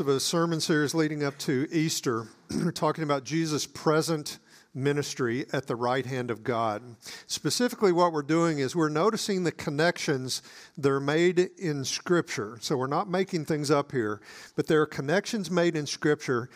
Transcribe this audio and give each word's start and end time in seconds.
of 0.00 0.08
a 0.08 0.18
sermon 0.18 0.58
series 0.58 0.94
leading 0.94 1.22
up 1.22 1.36
to 1.36 1.68
Easter. 1.70 2.26
We're 2.50 2.72
talking 2.72 3.04
about 3.04 3.24
Jesus' 3.24 3.66
present 3.66 4.38
ministry 4.74 5.44
at 5.52 5.66
the 5.66 5.76
right 5.76 6.06
hand 6.06 6.30
of 6.30 6.42
God. 6.42 6.96
Specifically, 7.26 7.92
what 7.92 8.10
we're 8.10 8.22
doing 8.22 8.58
is 8.58 8.74
we're 8.74 8.88
noticing 8.88 9.44
the 9.44 9.52
connections 9.52 10.40
that 10.78 10.90
are 10.90 10.98
made 10.98 11.38
in 11.58 11.84
Scripture. 11.84 12.56
So 12.62 12.78
we're 12.78 12.86
not 12.86 13.10
making 13.10 13.44
things 13.44 13.70
up 13.70 13.92
here, 13.92 14.22
but 14.56 14.66
there 14.66 14.80
are 14.80 14.86
connections 14.86 15.50
made 15.50 15.76
in 15.76 15.84
Scripture 15.84 16.48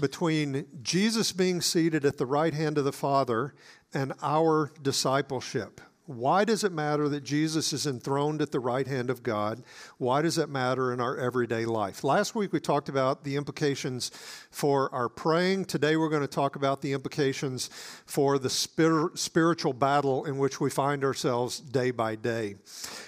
between 0.00 0.64
Jesus 0.80 1.30
being 1.30 1.60
seated 1.60 2.06
at 2.06 2.16
the 2.16 2.24
right 2.24 2.54
hand 2.54 2.78
of 2.78 2.86
the 2.86 2.92
Father 2.92 3.52
and 3.92 4.14
our 4.22 4.72
discipleship. 4.80 5.82
Why 6.08 6.46
does 6.46 6.64
it 6.64 6.72
matter 6.72 7.06
that 7.10 7.22
Jesus 7.22 7.74
is 7.74 7.86
enthroned 7.86 8.40
at 8.40 8.50
the 8.50 8.60
right 8.60 8.86
hand 8.86 9.10
of 9.10 9.22
God? 9.22 9.62
Why 9.98 10.22
does 10.22 10.38
it 10.38 10.48
matter 10.48 10.90
in 10.90 11.02
our 11.02 11.18
everyday 11.18 11.66
life? 11.66 12.02
Last 12.02 12.34
week 12.34 12.50
we 12.50 12.60
talked 12.60 12.88
about 12.88 13.24
the 13.24 13.36
implications 13.36 14.10
for 14.50 14.90
our 14.94 15.10
praying. 15.10 15.66
Today 15.66 15.98
we're 15.98 16.08
going 16.08 16.22
to 16.22 16.26
talk 16.26 16.56
about 16.56 16.80
the 16.80 16.94
implications 16.94 17.68
for 18.06 18.38
the 18.38 18.48
spir- 18.48 19.10
spiritual 19.16 19.74
battle 19.74 20.24
in 20.24 20.38
which 20.38 20.62
we 20.62 20.70
find 20.70 21.04
ourselves 21.04 21.60
day 21.60 21.90
by 21.90 22.16
day. 22.16 22.56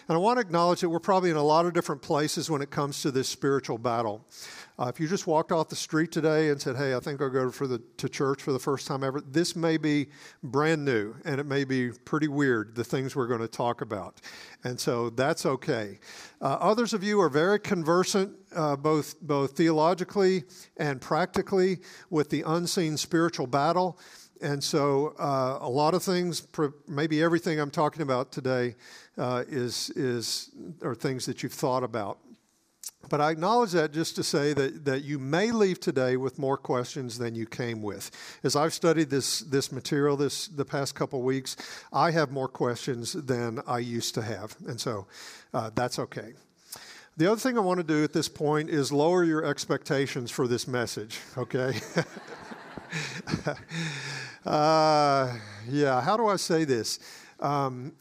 And 0.07 0.15
I 0.15 0.19
want 0.19 0.37
to 0.37 0.43
acknowledge 0.43 0.83
that 0.83 0.91
we're 0.91 0.99
probably 0.99 1.31
in 1.31 1.37
a 1.37 1.43
lot 1.43 1.65
of 1.65 1.73
different 1.73 2.03
places 2.03 2.51
when 2.51 2.61
it 2.61 2.71
comes 2.71 3.01
to 3.01 3.11
this 3.11 3.31
spiritual 3.31 3.79
battle. 3.79 4.27
Uh, 4.81 4.87
if 4.87 4.99
you 4.99 5.07
just 5.07 5.27
walked 5.27 5.53
off 5.53 5.69
the 5.69 5.77
street 5.77 6.11
today 6.11 6.49
and 6.49 6.59
said, 6.59 6.75
"Hey, 6.75 6.95
I 6.95 7.01
think 7.01 7.21
I'll 7.21 7.29
go 7.29 7.51
for 7.51 7.67
the, 7.67 7.83
to 7.99 8.09
church 8.09 8.43
for 8.43 8.53
the 8.53 8.59
first 8.59 8.87
time 8.87 9.05
ever," 9.05 9.21
this 9.21 9.55
may 9.55 9.77
be 9.77 10.09
brand 10.43 10.87
new 10.87 11.15
and 11.27 11.39
it 11.39 11.45
may 11.45 11.65
be 11.65 11.91
pretty 11.91 12.29
weird. 12.29 12.75
The 12.75 12.85
things 12.85 13.15
we're 13.15 13.27
going 13.27 13.43
to 13.43 13.49
talk 13.49 13.83
about, 13.83 14.23
and 14.65 14.81
so 14.81 15.11
that's 15.11 15.45
okay. 15.45 15.99
Uh, 16.41 16.57
others 16.61 16.95
of 16.95 17.05
you 17.05 17.21
are 17.21 17.29
very 17.29 17.61
conversant, 17.61 18.35
uh, 18.57 18.75
both 18.75 19.21
both 19.21 19.55
theologically 19.55 20.45
and 20.79 20.99
practically, 20.99 21.81
with 22.09 22.31
the 22.31 22.43
unseen 22.47 22.97
spiritual 22.97 23.47
battle. 23.47 23.99
And 24.41 24.65
so, 24.65 25.15
uh, 25.19 25.59
a 25.61 25.69
lot 25.69 25.93
of 25.93 26.03
things, 26.03 26.49
maybe 26.89 27.23
everything 27.23 27.61
I'm 27.61 27.71
talking 27.71 28.01
about 28.01 28.33
today, 28.33 28.77
uh, 29.19 29.45
is 29.47 29.91
is 29.91 30.49
are 30.83 30.95
things 30.95 31.27
that 31.27 31.43
you've 31.43 31.53
thought 31.53 31.85
about. 31.85 32.17
But 33.11 33.21
I 33.21 33.31
acknowledge 33.33 33.73
that 33.73 33.93
just 33.93 34.15
to 34.17 34.23
say 34.23 34.55
that, 34.55 34.85
that 34.85 35.03
you 35.03 35.19
may 35.19 35.51
leave 35.51 35.81
today 35.81 36.17
with 36.17 36.39
more 36.39 36.57
questions 36.57 37.19
than 37.19 37.35
you 37.35 37.45
came 37.45 37.83
with. 37.83 38.11
As 38.45 38.55
I've 38.55 38.73
studied 38.73 39.11
this, 39.11 39.41
this 39.41 39.73
material 39.73 40.17
this 40.17 40.47
the 40.47 40.65
past 40.65 40.95
couple 40.95 41.21
weeks, 41.21 41.57
I 41.93 42.13
have 42.13 42.31
more 42.31 42.47
questions 42.47 43.13
than 43.13 43.61
I 43.67 43.81
used 43.81 44.15
to 44.15 44.23
have. 44.23 44.57
And 44.67 44.81
so 44.81 45.09
uh, 45.53 45.71
that's 45.75 45.99
okay. 45.99 46.35
The 47.17 47.27
other 47.27 47.41
thing 47.41 47.59
I 47.59 47.61
want 47.61 47.79
to 47.79 47.85
do 47.85 48.05
at 48.05 48.13
this 48.13 48.29
point 48.29 48.71
is 48.71 48.93
lower 48.93 49.25
your 49.25 49.45
expectations 49.45 50.31
for 50.31 50.47
this 50.47 50.69
message, 50.69 51.19
okay? 51.37 51.81
uh, 54.47 55.37
yeah, 55.69 56.01
how 56.01 56.17
do 56.17 56.29
I 56.29 56.37
say 56.37 56.63
this? 56.63 57.01
Um, 57.41 57.93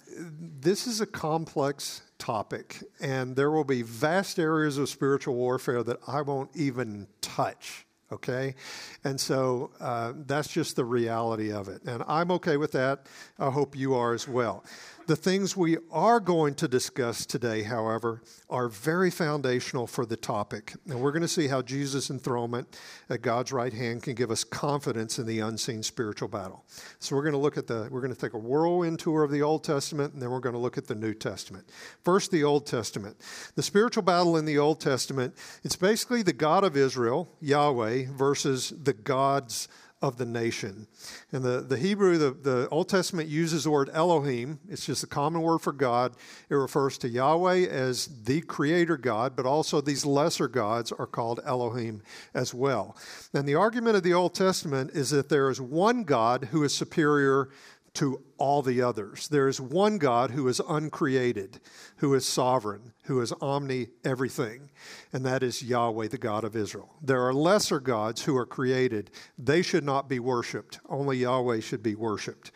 this 0.61 0.85
is 0.85 1.01
a 1.01 1.07
complex 1.07 2.03
topic, 2.19 2.83
and 3.01 3.35
there 3.35 3.49
will 3.49 3.63
be 3.63 3.81
vast 3.81 4.37
areas 4.37 4.77
of 4.77 4.89
spiritual 4.89 5.35
warfare 5.35 5.81
that 5.83 5.97
I 6.07 6.21
won't 6.21 6.51
even 6.55 7.07
touch. 7.21 7.85
Okay? 8.11 8.55
And 9.03 9.19
so 9.19 9.71
uh, 9.79 10.13
that's 10.25 10.47
just 10.47 10.75
the 10.75 10.85
reality 10.85 11.51
of 11.51 11.67
it. 11.67 11.83
And 11.83 12.03
I'm 12.07 12.31
okay 12.31 12.57
with 12.57 12.71
that. 12.73 13.05
I 13.37 13.49
hope 13.49 13.75
you 13.75 13.93
are 13.93 14.13
as 14.13 14.27
well. 14.27 14.63
The 15.09 15.15
things 15.15 15.57
we 15.57 15.75
are 15.91 16.19
going 16.19 16.53
to 16.53 16.67
discuss 16.67 17.25
today, 17.25 17.63
however, 17.63 18.21
are 18.47 18.69
very 18.69 19.09
foundational 19.09 19.87
for 19.87 20.05
the 20.05 20.15
topic. 20.15 20.75
And 20.87 21.01
we're 21.01 21.11
going 21.11 21.23
to 21.23 21.27
see 21.27 21.47
how 21.47 21.63
Jesus' 21.63 22.11
enthronement 22.11 22.77
at 23.09 23.23
God's 23.23 23.51
right 23.51 23.73
hand 23.73 24.03
can 24.03 24.13
give 24.13 24.29
us 24.29 24.43
confidence 24.43 25.17
in 25.17 25.25
the 25.25 25.39
unseen 25.39 25.81
spiritual 25.81 26.27
battle. 26.27 26.63
So 26.99 27.15
we're 27.15 27.23
going 27.23 27.33
to 27.33 27.39
look 27.39 27.57
at 27.57 27.65
the, 27.65 27.87
we're 27.89 28.01
going 28.01 28.13
to 28.13 28.21
take 28.21 28.35
a 28.35 28.37
whirlwind 28.37 28.99
tour 28.99 29.23
of 29.23 29.31
the 29.31 29.41
Old 29.41 29.63
Testament, 29.63 30.13
and 30.13 30.21
then 30.21 30.29
we're 30.29 30.41
going 30.41 30.53
to 30.53 30.59
look 30.59 30.77
at 30.77 30.85
the 30.85 30.93
New 30.93 31.15
Testament. 31.15 31.67
First, 32.03 32.29
the 32.29 32.43
Old 32.43 32.67
Testament. 32.67 33.17
The 33.55 33.63
spiritual 33.63 34.03
battle 34.03 34.37
in 34.37 34.45
the 34.45 34.59
Old 34.59 34.79
Testament, 34.79 35.33
it's 35.63 35.75
basically 35.75 36.21
the 36.21 36.33
God 36.33 36.63
of 36.63 36.77
Israel, 36.77 37.27
Yahweh, 37.41 38.05
versus 38.11 38.71
the 38.83 38.93
gods 38.93 39.69
of 40.01 40.17
the 40.17 40.25
nation. 40.25 40.87
And 41.31 41.43
the, 41.43 41.61
the 41.61 41.77
Hebrew, 41.77 42.17
the, 42.17 42.31
the 42.31 42.69
Old 42.69 42.87
Testament 42.87 43.27
uses 43.27 43.65
the 43.65 43.71
word 43.71 43.89
Elohim. 43.93 44.59
It's 44.69 44.85
just 44.85 45.03
a 45.03 45.07
common 45.07 45.41
word 45.41 45.59
for 45.59 45.73
God. 45.73 46.13
It 46.49 46.55
refers 46.55 46.97
to 46.99 47.09
Yahweh 47.09 47.67
as 47.67 48.07
the 48.23 48.41
creator 48.41 48.95
God, 48.95 49.35
but 49.35 49.45
also 49.45 49.81
these 49.81 50.05
lesser 50.05 50.47
gods 50.47 50.91
are 50.93 51.05
called 51.05 51.41
Elohim 51.45 52.01
as 52.33 52.53
well. 52.53 52.95
And 53.33 53.47
the 53.47 53.55
argument 53.55 53.97
of 53.97 54.03
the 54.03 54.13
Old 54.13 54.35
Testament 54.35 54.91
is 54.91 55.09
that 55.09 55.27
there 55.27 55.49
is 55.49 55.59
one 55.59 56.03
God 56.03 56.49
who 56.51 56.63
is 56.63 56.73
superior 56.73 57.49
to 57.95 58.21
all 58.37 58.61
the 58.61 58.81
others. 58.81 59.27
There 59.27 59.47
is 59.47 59.59
one 59.59 59.97
God 59.97 60.31
who 60.31 60.47
is 60.47 60.61
uncreated, 60.67 61.59
who 61.97 62.13
is 62.13 62.25
sovereign, 62.25 62.93
who 63.03 63.21
is 63.21 63.33
omni 63.41 63.89
everything, 64.03 64.69
and 65.11 65.25
that 65.25 65.43
is 65.43 65.63
Yahweh, 65.63 66.07
the 66.07 66.17
God 66.17 66.43
of 66.43 66.55
Israel. 66.55 66.95
There 67.01 67.21
are 67.21 67.33
lesser 67.33 67.79
gods 67.79 68.23
who 68.23 68.35
are 68.37 68.45
created. 68.45 69.11
They 69.37 69.61
should 69.61 69.83
not 69.83 70.07
be 70.07 70.19
worshiped. 70.19 70.79
Only 70.87 71.17
Yahweh 71.17 71.59
should 71.61 71.83
be 71.83 71.95
worshiped. 71.95 72.51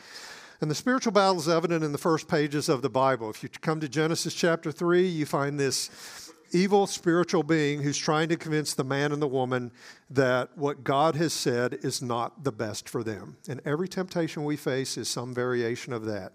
And 0.62 0.72
the 0.72 0.76
spiritual 0.76 1.12
battle 1.12 1.40
is 1.40 1.50
evident 1.50 1.84
in 1.84 1.92
the 1.92 1.98
first 1.98 2.30
pages 2.30 2.70
of 2.70 2.82
the 2.82 2.90
Bible. 2.90 3.30
If 3.30 3.44
you 3.44 3.50
come 3.50 3.82
to 3.82 3.90
Genesis 3.90 4.34
chapter 4.34 4.72
3, 4.72 5.06
you 5.06 5.26
find 5.26 5.60
this 5.60 6.23
evil 6.54 6.88
spiritual 6.88 7.44
being 7.44 7.82
who's 7.82 7.98
trying 7.98 8.30
to 8.30 8.38
convince 8.38 8.74
the 8.74 8.84
man 8.84 9.12
and 9.12 9.22
the 9.22 9.28
woman 9.28 9.72
that 10.10 10.56
what 10.58 10.84
God 10.84 11.16
has 11.16 11.34
said 11.34 11.80
is 11.82 12.02
not 12.02 12.44
the 12.44 12.52
best 12.52 12.88
for 12.88 13.04
them. 13.04 13.38
And 13.50 13.62
every 13.66 13.88
temptation 13.88 14.44
we 14.44 14.56
face 14.56 14.98
is 14.98 15.10
some 15.10 15.34
variation 15.34 15.94
of 15.94 16.06
that. 16.06 16.34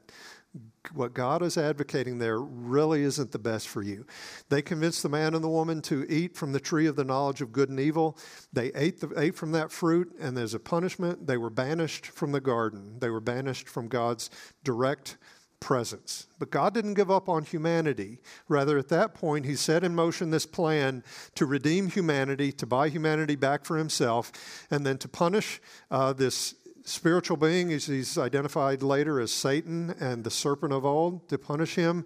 What 0.94 1.12
God 1.12 1.42
is 1.42 1.58
advocating 1.58 2.18
there 2.18 2.40
really 2.40 3.02
isn't 3.02 3.32
the 3.32 3.38
best 3.38 3.68
for 3.68 3.82
you. 3.82 4.06
They 4.48 4.62
convinced 4.62 5.02
the 5.02 5.08
man 5.10 5.34
and 5.34 5.44
the 5.44 5.48
woman 5.48 5.82
to 5.82 6.10
eat 6.10 6.34
from 6.34 6.52
the 6.52 6.60
tree 6.60 6.86
of 6.86 6.96
the 6.96 7.04
knowledge 7.04 7.42
of 7.42 7.52
good 7.52 7.68
and 7.68 7.78
evil. 7.78 8.16
They 8.52 8.72
ate, 8.74 9.00
the, 9.00 9.12
ate 9.20 9.34
from 9.34 9.52
that 9.52 9.70
fruit, 9.70 10.10
and 10.18 10.38
as 10.38 10.54
a 10.54 10.58
punishment. 10.58 11.26
They 11.26 11.36
were 11.36 11.50
banished 11.50 12.06
from 12.06 12.32
the 12.32 12.40
garden, 12.40 12.98
they 12.98 13.10
were 13.10 13.20
banished 13.20 13.68
from 13.68 13.88
God's 13.88 14.30
direct 14.64 15.18
presence. 15.60 16.26
But 16.38 16.50
God 16.50 16.74
didn't 16.74 16.94
give 16.94 17.10
up 17.10 17.28
on 17.28 17.44
humanity. 17.44 18.18
Rather, 18.48 18.78
at 18.78 18.88
that 18.88 19.14
point, 19.14 19.44
He 19.44 19.56
set 19.56 19.84
in 19.84 19.94
motion 19.94 20.30
this 20.30 20.46
plan 20.46 21.02
to 21.34 21.46
redeem 21.46 21.88
humanity, 21.88 22.52
to 22.52 22.66
buy 22.66 22.88
humanity 22.88 23.36
back 23.36 23.64
for 23.64 23.76
Himself, 23.76 24.32
and 24.70 24.86
then 24.86 24.98
to 24.98 25.08
punish 25.08 25.60
uh, 25.90 26.12
this 26.12 26.54
spiritual 26.88 27.36
being, 27.36 27.72
as 27.72 27.86
he's 27.86 28.16
identified 28.18 28.82
later 28.82 29.20
as 29.20 29.30
Satan 29.30 29.94
and 30.00 30.24
the 30.24 30.30
serpent 30.30 30.72
of 30.72 30.84
old, 30.84 31.28
to 31.28 31.38
punish 31.38 31.74
him 31.74 32.04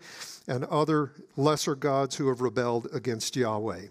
and 0.49 0.65
other 0.65 1.13
lesser 1.37 1.75
gods 1.75 2.17
who 2.17 2.29
have 2.29 2.41
rebelled 2.41 2.89
against 2.93 3.37
Yahweh. 3.37 3.87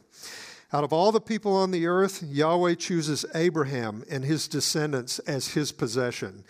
Out 0.74 0.84
of 0.84 0.94
all 0.94 1.12
the 1.12 1.22
people 1.22 1.54
on 1.54 1.72
the 1.72 1.88
earth, 1.88 2.24
Yahweh 2.24 2.76
chooses 2.76 3.26
Abraham 3.36 4.04
and 4.10 4.24
his 4.24 4.48
descendants 4.48 5.20
as 5.20 5.50
his 5.50 5.72
possession. 5.72 6.44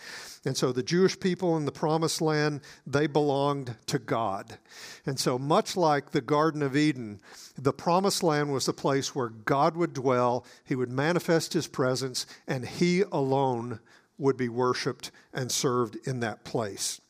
And 0.44 0.56
so 0.56 0.72
the 0.72 0.82
Jewish 0.82 1.18
people 1.20 1.56
in 1.56 1.66
the 1.66 1.72
promised 1.72 2.20
land, 2.20 2.62
they 2.84 3.06
belonged 3.06 3.76
to 3.86 3.98
God. 3.98 4.58
And 5.06 5.18
so, 5.18 5.38
much 5.38 5.76
like 5.76 6.10
the 6.10 6.20
Garden 6.20 6.62
of 6.62 6.76
Eden, 6.76 7.20
the 7.56 7.72
promised 7.72 8.24
land 8.24 8.52
was 8.52 8.66
the 8.66 8.72
place 8.72 9.14
where 9.14 9.28
God 9.28 9.76
would 9.76 9.92
dwell, 9.92 10.44
he 10.64 10.74
would 10.74 10.90
manifest 10.90 11.52
his 11.52 11.68
presence, 11.68 12.26
and 12.48 12.66
he 12.66 13.02
alone 13.12 13.78
would 14.18 14.36
be 14.36 14.48
worshiped 14.48 15.12
and 15.32 15.50
served 15.50 15.96
in 16.06 16.20
that 16.20 16.44
place. 16.44 17.00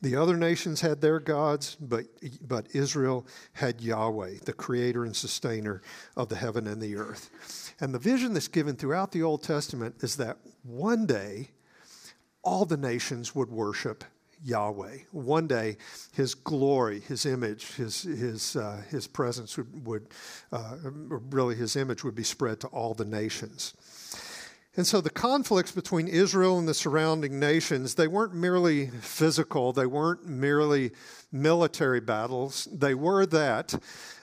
The 0.00 0.16
other 0.16 0.36
nations 0.36 0.80
had 0.80 1.00
their 1.00 1.20
gods, 1.20 1.76
but, 1.80 2.06
but 2.46 2.66
Israel 2.74 3.26
had 3.52 3.80
Yahweh, 3.80 4.38
the 4.44 4.52
creator 4.52 5.04
and 5.04 5.14
sustainer 5.14 5.82
of 6.16 6.28
the 6.28 6.36
heaven 6.36 6.66
and 6.66 6.82
the 6.82 6.96
earth. 6.96 7.30
And 7.80 7.94
the 7.94 8.00
vision 8.00 8.32
that's 8.32 8.48
given 8.48 8.74
throughout 8.74 9.12
the 9.12 9.22
Old 9.22 9.42
Testament 9.42 9.96
is 10.00 10.16
that 10.16 10.38
one 10.64 11.06
day 11.06 11.50
all 12.42 12.64
the 12.64 12.76
nations 12.76 13.34
would 13.34 13.50
worship 13.50 14.04
Yahweh. 14.44 14.98
One 15.12 15.46
day, 15.46 15.76
His 16.12 16.34
glory, 16.34 17.00
His 17.00 17.26
image, 17.26 17.74
His 17.74 18.02
His 18.02 18.56
uh, 18.56 18.82
His 18.90 19.06
presence 19.06 19.56
would, 19.56 19.86
would 19.86 20.06
uh, 20.50 20.76
really 20.82 21.54
His 21.54 21.76
image 21.76 22.02
would 22.04 22.14
be 22.14 22.24
spread 22.24 22.60
to 22.60 22.66
all 22.68 22.94
the 22.94 23.04
nations. 23.04 23.74
And 24.74 24.86
so 24.86 25.02
the 25.02 25.10
conflicts 25.10 25.70
between 25.70 26.08
Israel 26.08 26.58
and 26.58 26.66
the 26.66 26.72
surrounding 26.72 27.38
nations, 27.38 27.94
they 27.94 28.08
weren't 28.08 28.34
merely 28.34 28.86
physical, 28.88 29.72
they 29.72 29.86
weren't 29.86 30.26
merely 30.26 30.92
military 31.32 32.00
battles. 32.00 32.68
They 32.70 32.94
were 32.94 33.26
that, 33.26 33.74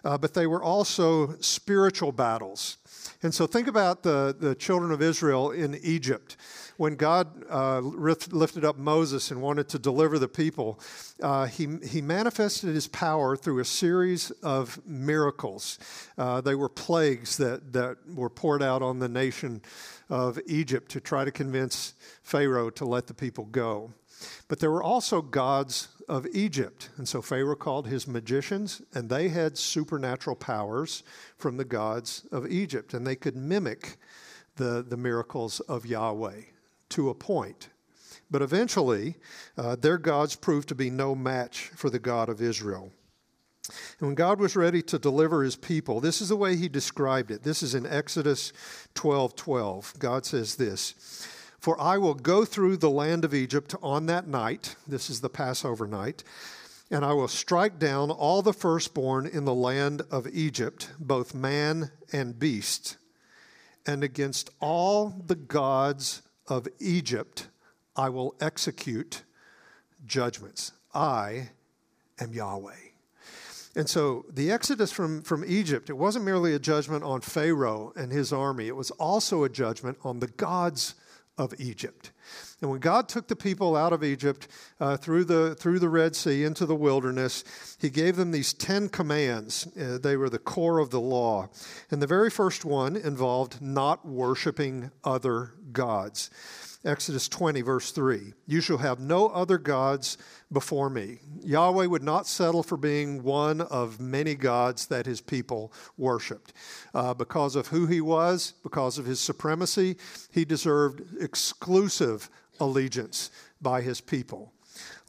uh, 0.06 0.18
but 0.18 0.34
they 0.34 0.48
were 0.48 0.64
also 0.64 1.36
spiritual 1.40 2.12
battles. 2.12 2.78
And 3.22 3.34
so 3.34 3.48
think 3.48 3.68
about 3.68 4.04
the, 4.04 4.36
the 4.40 4.56
children 4.56 4.92
of 4.92 5.02
Israel 5.02 5.52
in 5.52 5.76
Egypt. 5.84 6.38
When 6.78 6.96
God 6.96 7.28
uh, 7.50 7.80
lifted 7.80 8.64
up 8.64 8.78
Moses 8.78 9.32
and 9.32 9.42
wanted 9.42 9.68
to 9.70 9.80
deliver 9.80 10.18
the 10.18 10.30
people, 10.30 10.80
uh, 11.22 11.46
he, 11.46 11.68
he 11.86 12.02
manifested 12.02 12.74
his 12.74 12.88
power 12.88 13.36
through 13.36 13.60
a 13.60 13.66
series 13.66 14.32
of 14.42 14.80
miracles. 14.86 15.78
Uh, 16.18 16.40
they 16.40 16.56
were 16.56 16.70
plagues 16.70 17.36
that, 17.36 17.74
that 17.74 17.98
were 18.16 18.30
poured 18.30 18.64
out 18.64 18.82
on 18.82 19.00
the 19.00 19.10
nation 19.10 19.62
of 20.10 20.40
Egypt 20.46 20.90
to 20.92 21.02
try 21.02 21.26
to 21.26 21.32
convince 21.32 21.96
Pharaoh 22.24 22.70
to 22.70 22.86
let 22.86 23.08
the 23.08 23.14
people 23.14 23.46
go. 23.46 23.92
But 24.48 24.60
there 24.60 24.72
were 24.72 24.84
also 24.84 25.22
gods 25.22 25.90
of 26.08 26.28
Egypt. 26.34 26.90
And 26.98 27.08
so 27.08 27.22
Pharaoh 27.22 27.56
called 27.56 27.88
his 27.88 28.08
magicians, 28.08 28.82
and 28.94 29.10
they 29.10 29.30
had 29.30 29.58
supernatural 29.58 30.36
powers 30.36 31.04
from 31.38 31.58
the 31.58 31.66
gods 31.66 32.26
of 32.32 32.48
Egypt. 32.52 32.94
And 32.94 33.06
they 33.06 33.16
could 33.16 33.36
mimic 33.36 33.98
the, 34.56 34.86
the 34.88 34.98
miracles 34.98 35.60
of 35.62 35.86
Yahweh 35.86 36.42
to 36.90 37.10
a 37.10 37.16
point. 37.16 37.70
But 38.32 38.42
eventually, 38.42 39.16
uh, 39.58 39.76
their 39.76 39.98
gods 39.98 40.36
proved 40.36 40.70
to 40.70 40.76
be 40.76 40.90
no 40.90 41.16
match 41.16 41.72
for 41.76 41.90
the 41.90 42.00
God 42.00 42.30
of 42.30 42.42
Israel. 42.42 42.92
And 44.00 44.10
when 44.10 44.16
God 44.16 44.40
was 44.40 44.56
ready 44.56 44.82
to 44.84 45.00
deliver 45.00 45.44
his 45.44 45.56
people, 45.56 46.00
this 46.00 46.22
is 46.22 46.30
the 46.30 46.36
way 46.36 46.56
he 46.56 46.68
described 46.68 47.32
it. 47.32 47.44
This 47.44 47.62
is 47.62 47.76
in 47.76 47.86
Exodus 47.86 48.52
12 48.96 49.36
12. 49.36 49.94
God 50.00 50.26
says 50.26 50.56
this 50.56 51.28
For 51.60 51.80
I 51.80 51.98
will 51.98 52.14
go 52.14 52.46
through 52.46 52.78
the 52.78 52.90
land 52.90 53.26
of 53.26 53.34
Egypt 53.34 53.76
on 53.82 54.06
that 54.06 54.28
night, 54.28 54.76
this 54.88 55.10
is 55.10 55.20
the 55.20 55.30
Passover 55.30 55.86
night, 55.86 56.24
and 56.90 57.04
I 57.04 57.12
will 57.12 57.28
strike 57.28 57.78
down 57.78 58.12
all 58.12 58.42
the 58.42 58.54
firstborn 58.54 59.28
in 59.28 59.44
the 59.44 59.54
land 59.54 60.02
of 60.10 60.28
Egypt, 60.28 60.92
both 61.00 61.36
man 61.36 61.92
and 62.14 62.40
beast. 62.40 62.98
And 63.86 64.04
against 64.04 64.50
all 64.62 65.10
the 65.26 65.36
gods 65.36 66.22
of 66.48 66.68
Egypt, 66.80 67.48
I 67.96 68.10
will 68.10 68.36
execute 68.40 69.24
judgments. 70.06 70.72
I 70.94 71.50
am 72.20 72.34
Yahweh. 72.34 72.74
And 73.76 73.90
so 73.90 74.26
the 74.30 74.52
exodus 74.52 74.92
from, 74.92 75.22
from 75.22 75.44
Egypt, 75.46 75.90
it 75.90 75.98
wasn't 75.98 76.26
merely 76.26 76.54
a 76.54 76.60
judgment 76.60 77.04
on 77.04 77.22
Pharaoh 77.22 77.92
and 77.96 78.12
his 78.12 78.32
army, 78.32 78.68
it 78.68 78.76
was 78.76 78.92
also 78.92 79.44
a 79.44 79.50
judgment 79.50 79.98
on 80.04 80.20
the 80.20 80.28
gods 80.28 80.96
of 81.40 81.54
Egypt. 81.58 82.12
And 82.62 82.70
when 82.70 82.82
God 82.82 83.08
took 83.08 83.28
the 83.28 83.36
people 83.36 83.76
out 83.76 83.94
of 83.94 84.04
Egypt 84.04 84.48
uh, 84.80 84.98
through, 84.98 85.24
the, 85.24 85.56
through 85.56 85.80
the 85.80 85.90
Red 85.90 86.16
Sea 86.16 86.44
into 86.44 86.66
the 86.66 86.76
wilderness, 86.76 87.44
He 87.80 87.90
gave 87.90 88.18
them 88.18 88.32
these 88.32 88.54
10 88.54 88.90
commands. 88.90 89.68
Uh, 89.80 89.98
they 89.98 90.18
were 90.18 90.30
the 90.30 90.38
core 90.38 90.78
of 90.80 90.90
the 90.92 91.00
law. 91.00 91.50
And 91.90 92.02
the 92.02 92.08
very 92.08 92.30
first 92.30 92.66
one 92.66 92.96
involved 92.96 93.62
not 93.62 94.06
worshiping 94.06 94.92
other 95.04 95.54
gods. 95.72 96.30
Exodus 96.86 97.28
20, 97.28 97.62
verse 97.62 97.92
3 97.92 98.34
You 98.48 98.62
shall 98.62 98.78
have 98.78 99.00
no 99.00 99.28
other 99.28 99.58
gods 99.58 100.18
before 100.52 100.90
me. 100.90 101.20
Yahweh 101.44 101.86
would 101.86 102.04
not 102.04 102.26
settle 102.26 102.64
for 102.64 102.78
being 102.78 103.22
one 103.22 103.62
of 103.62 104.00
many 104.00 104.34
gods 104.36 104.88
that 104.88 105.06
his 105.06 105.20
people 105.20 105.74
worshiped. 105.98 106.54
Uh, 106.94 107.14
because 107.14 107.56
of 107.56 107.68
who 107.68 107.86
he 107.86 108.00
was, 108.00 108.54
because 108.64 108.98
of 108.98 109.06
his 109.06 109.20
supremacy, 109.20 109.98
he 110.32 110.46
deserved 110.46 111.02
exclusive 111.22 112.30
allegiance 112.62 113.30
by 113.62 113.82
his 113.82 114.00
people. 114.00 114.54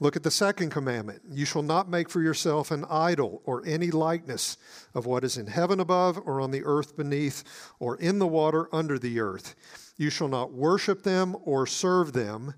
Look 0.00 0.16
at 0.16 0.23
the 0.23 0.31
second 0.31 0.70
commandment. 0.70 1.23
You 1.31 1.44
shall 1.44 1.62
not 1.62 1.88
make 1.88 2.08
for 2.08 2.20
yourself 2.20 2.70
an 2.70 2.84
idol 2.90 3.43
or 3.44 3.62
any 3.66 3.90
likeness 3.90 4.56
of 4.94 5.06
what 5.06 5.25
is 5.25 5.37
in 5.37 5.46
heaven 5.46 5.78
above, 5.78 6.19
or 6.25 6.40
on 6.40 6.50
the 6.50 6.64
earth 6.64 6.96
beneath, 6.96 7.44
or 7.78 7.96
in 7.96 8.19
the 8.19 8.26
water 8.26 8.69
under 8.73 8.99
the 8.99 9.20
earth. 9.20 9.55
You 10.00 10.08
shall 10.08 10.29
not 10.29 10.55
worship 10.55 11.02
them 11.02 11.37
or 11.44 11.67
serve 11.67 12.14
them, 12.14 12.55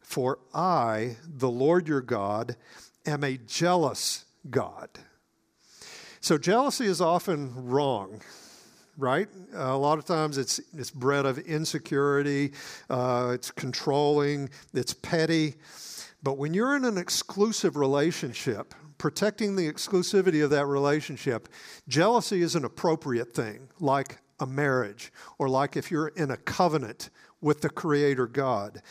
for 0.00 0.38
I, 0.54 1.18
the 1.28 1.50
Lord 1.50 1.86
your 1.86 2.00
God, 2.00 2.56
am 3.04 3.22
a 3.22 3.36
jealous 3.36 4.24
God. 4.48 4.88
So 6.20 6.38
jealousy 6.38 6.86
is 6.86 7.02
often 7.02 7.52
wrong 7.66 8.22
right? 8.98 9.28
A 9.52 9.76
lot 9.76 9.98
of 9.98 10.06
times 10.06 10.38
it's, 10.38 10.58
it's 10.72 10.90
bred 10.90 11.26
of 11.26 11.38
insecurity, 11.40 12.54
uh, 12.88 13.32
it's 13.34 13.50
controlling, 13.50 14.48
it's 14.72 14.94
petty. 14.94 15.56
But 16.22 16.38
when 16.38 16.54
you're 16.54 16.74
in 16.76 16.86
an 16.86 16.96
exclusive 16.96 17.76
relationship, 17.76 18.74
protecting 18.96 19.54
the 19.54 19.70
exclusivity 19.70 20.42
of 20.42 20.48
that 20.48 20.64
relationship, 20.64 21.50
jealousy 21.88 22.40
is 22.40 22.54
an 22.54 22.64
appropriate 22.64 23.34
thing, 23.34 23.68
like 23.80 24.16
a 24.38 24.46
marriage, 24.46 25.12
or 25.38 25.48
like 25.48 25.76
if 25.76 25.90
you're 25.90 26.08
in 26.08 26.30
a 26.30 26.36
covenant 26.36 27.10
with 27.40 27.60
the 27.60 27.70
Creator 27.70 28.26
God. 28.28 28.82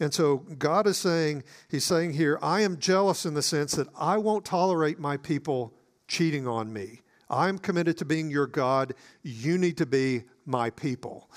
And 0.00 0.14
so 0.14 0.38
God 0.58 0.86
is 0.86 0.96
saying, 0.96 1.44
He's 1.68 1.84
saying 1.84 2.14
here, 2.14 2.38
I 2.40 2.60
am 2.60 2.78
jealous 2.78 3.26
in 3.26 3.34
the 3.34 3.42
sense 3.42 3.72
that 3.72 3.88
I 3.98 4.18
won't 4.18 4.44
tolerate 4.44 4.98
my 4.98 5.16
people 5.16 5.74
cheating 6.06 6.46
on 6.46 6.72
me. 6.72 7.02
I'm 7.30 7.58
committed 7.58 7.98
to 7.98 8.04
being 8.04 8.30
your 8.30 8.46
God. 8.46 8.94
You 9.22 9.58
need 9.58 9.76
to 9.78 9.86
be 9.86 10.24
my 10.46 10.70
people. 10.70 11.28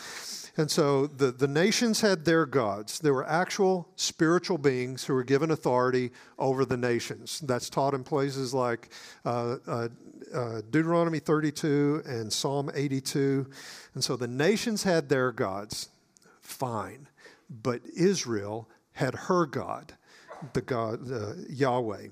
And 0.58 0.70
so 0.70 1.08
the, 1.08 1.32
the 1.32 1.48
nations 1.48 2.02
had 2.02 2.26
their 2.26 2.46
gods. 2.46 3.00
There 3.00 3.14
were 3.14 3.28
actual 3.28 3.88
spiritual 3.96 4.58
beings 4.58 5.06
who 5.06 5.14
were 5.14 5.24
given 5.24 5.52
authority 5.52 6.12
over 6.38 6.66
the 6.66 6.78
nations. 6.78 7.40
That's 7.40 7.70
taught 7.70 7.94
in 7.94 8.04
places 8.04 8.54
like 8.54 8.90
uh, 9.26 9.58
uh, 9.66 9.88
uh, 10.34 10.62
Deuteronomy 10.70 11.20
32 11.20 12.04
and 12.06 12.32
Psalm 12.32 12.70
82. 12.74 13.48
And 13.94 14.04
so 14.04 14.16
the 14.16 14.28
nations 14.28 14.84
had 14.84 15.10
their 15.10 15.32
gods, 15.32 15.90
fine. 16.42 17.08
But 17.50 17.82
Israel 17.96 18.70
had 18.94 19.16
her 19.16 19.46
God, 19.46 19.94
the 20.54 20.62
God, 20.62 21.12
uh, 21.12 21.34
Yahweh. 21.50 22.08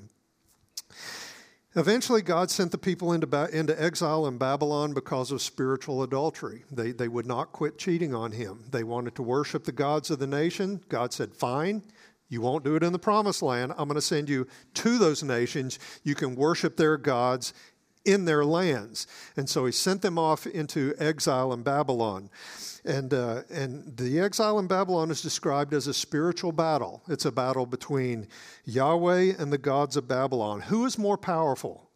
Eventually, 1.79 2.21
God 2.21 2.51
sent 2.51 2.73
the 2.73 2.77
people 2.77 3.13
into, 3.13 3.25
ba- 3.25 3.47
into 3.53 3.81
exile 3.81 4.27
in 4.27 4.37
Babylon 4.37 4.93
because 4.93 5.31
of 5.31 5.41
spiritual 5.41 6.03
adultery. 6.03 6.65
They, 6.69 6.91
they 6.91 7.07
would 7.07 7.25
not 7.25 7.53
quit 7.53 7.77
cheating 7.77 8.13
on 8.13 8.33
him. 8.33 8.65
They 8.69 8.83
wanted 8.83 9.15
to 9.15 9.23
worship 9.23 9.63
the 9.63 9.71
gods 9.71 10.11
of 10.11 10.19
the 10.19 10.27
nation. 10.27 10.81
God 10.89 11.13
said, 11.13 11.33
Fine, 11.33 11.83
you 12.27 12.41
won't 12.41 12.65
do 12.65 12.75
it 12.75 12.83
in 12.83 12.91
the 12.91 12.99
promised 12.99 13.41
land. 13.41 13.71
I'm 13.77 13.87
going 13.87 13.95
to 13.95 14.01
send 14.01 14.27
you 14.27 14.45
to 14.73 14.97
those 14.97 15.23
nations. 15.23 15.79
You 16.03 16.15
can 16.15 16.35
worship 16.35 16.75
their 16.75 16.97
gods 16.97 17.53
in 18.05 18.25
their 18.25 18.45
lands. 18.45 19.07
And 19.35 19.49
so 19.49 19.65
he 19.65 19.71
sent 19.71 20.01
them 20.01 20.17
off 20.17 20.47
into 20.47 20.93
exile 20.97 21.53
in 21.53 21.63
Babylon. 21.63 22.29
And, 22.85 23.13
uh, 23.13 23.43
and 23.49 23.97
the 23.97 24.19
exile 24.19 24.57
in 24.59 24.67
Babylon 24.67 25.11
is 25.11 25.21
described 25.21 25.73
as 25.73 25.87
a 25.87 25.93
spiritual 25.93 26.51
battle. 26.51 27.03
It's 27.07 27.25
a 27.25 27.31
battle 27.31 27.65
between 27.65 28.27
Yahweh 28.65 29.33
and 29.37 29.51
the 29.51 29.57
gods 29.57 29.97
of 29.97 30.07
Babylon. 30.07 30.61
Who 30.61 30.85
is 30.85 30.97
more 30.97 31.17
powerful, 31.17 31.89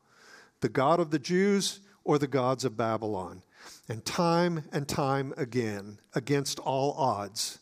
the 0.60 0.70
God 0.70 1.00
of 1.00 1.12
the 1.12 1.20
Jews 1.20 1.80
or 2.04 2.20
the 2.20 2.28
gods 2.28 2.66
of 2.66 2.78
Babylon? 2.78 3.44
And 3.88 4.04
time 4.06 4.66
and 4.72 4.88
time 4.88 5.34
again, 5.38 6.00
against 6.14 6.60
all 6.60 6.94
odds, 6.94 7.60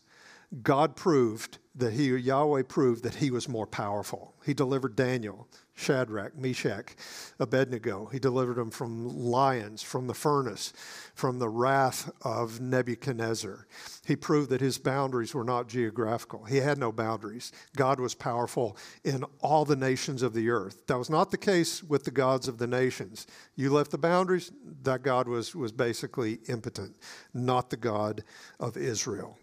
God 0.63 0.95
proved 0.95 1.60
that 1.75 1.93
he, 1.93 2.07
Yahweh 2.15 2.63
proved 2.63 3.03
that 3.03 3.15
he 3.15 3.31
was 3.31 3.48
more 3.48 3.67
powerful. 3.67 4.33
He 4.45 4.53
delivered 4.53 4.95
Daniel 4.95 5.48
Shadrach, 5.81 6.38
Meshach, 6.38 6.95
Abednego. 7.39 8.05
He 8.05 8.19
delivered 8.19 8.57
them 8.57 8.71
from 8.71 9.07
lions, 9.07 9.81
from 9.81 10.07
the 10.07 10.13
furnace, 10.13 10.73
from 11.15 11.39
the 11.39 11.50
wrath 11.50 12.11
of 12.21 12.61
Nebuchadnezzar. 12.61 13.65
He 14.05 14.15
proved 14.15 14.50
that 14.51 14.61
his 14.61 14.77
boundaries 14.77 15.33
were 15.33 15.43
not 15.43 15.67
geographical. 15.67 16.45
He 16.45 16.57
had 16.57 16.77
no 16.77 16.91
boundaries. 16.91 17.51
God 17.75 18.00
was 18.00 18.13
powerful 18.13 18.77
in 19.03 19.25
all 19.41 19.65
the 19.65 19.75
nations 19.75 20.21
of 20.21 20.33
the 20.33 20.50
earth. 20.50 20.85
That 20.88 20.97
was 20.97 21.09
not 21.09 21.31
the 21.31 21.38
case 21.38 21.83
with 21.83 22.03
the 22.03 22.11
gods 22.11 22.47
of 22.47 22.57
the 22.57 22.67
nations. 22.67 23.27
You 23.55 23.71
left 23.71 23.91
the 23.91 23.97
boundaries, 23.97 24.51
that 24.83 25.01
God 25.01 25.27
was, 25.27 25.55
was 25.55 25.71
basically 25.71 26.39
impotent, 26.47 26.95
not 27.33 27.69
the 27.69 27.77
God 27.77 28.23
of 28.59 28.77
Israel. 28.77 29.38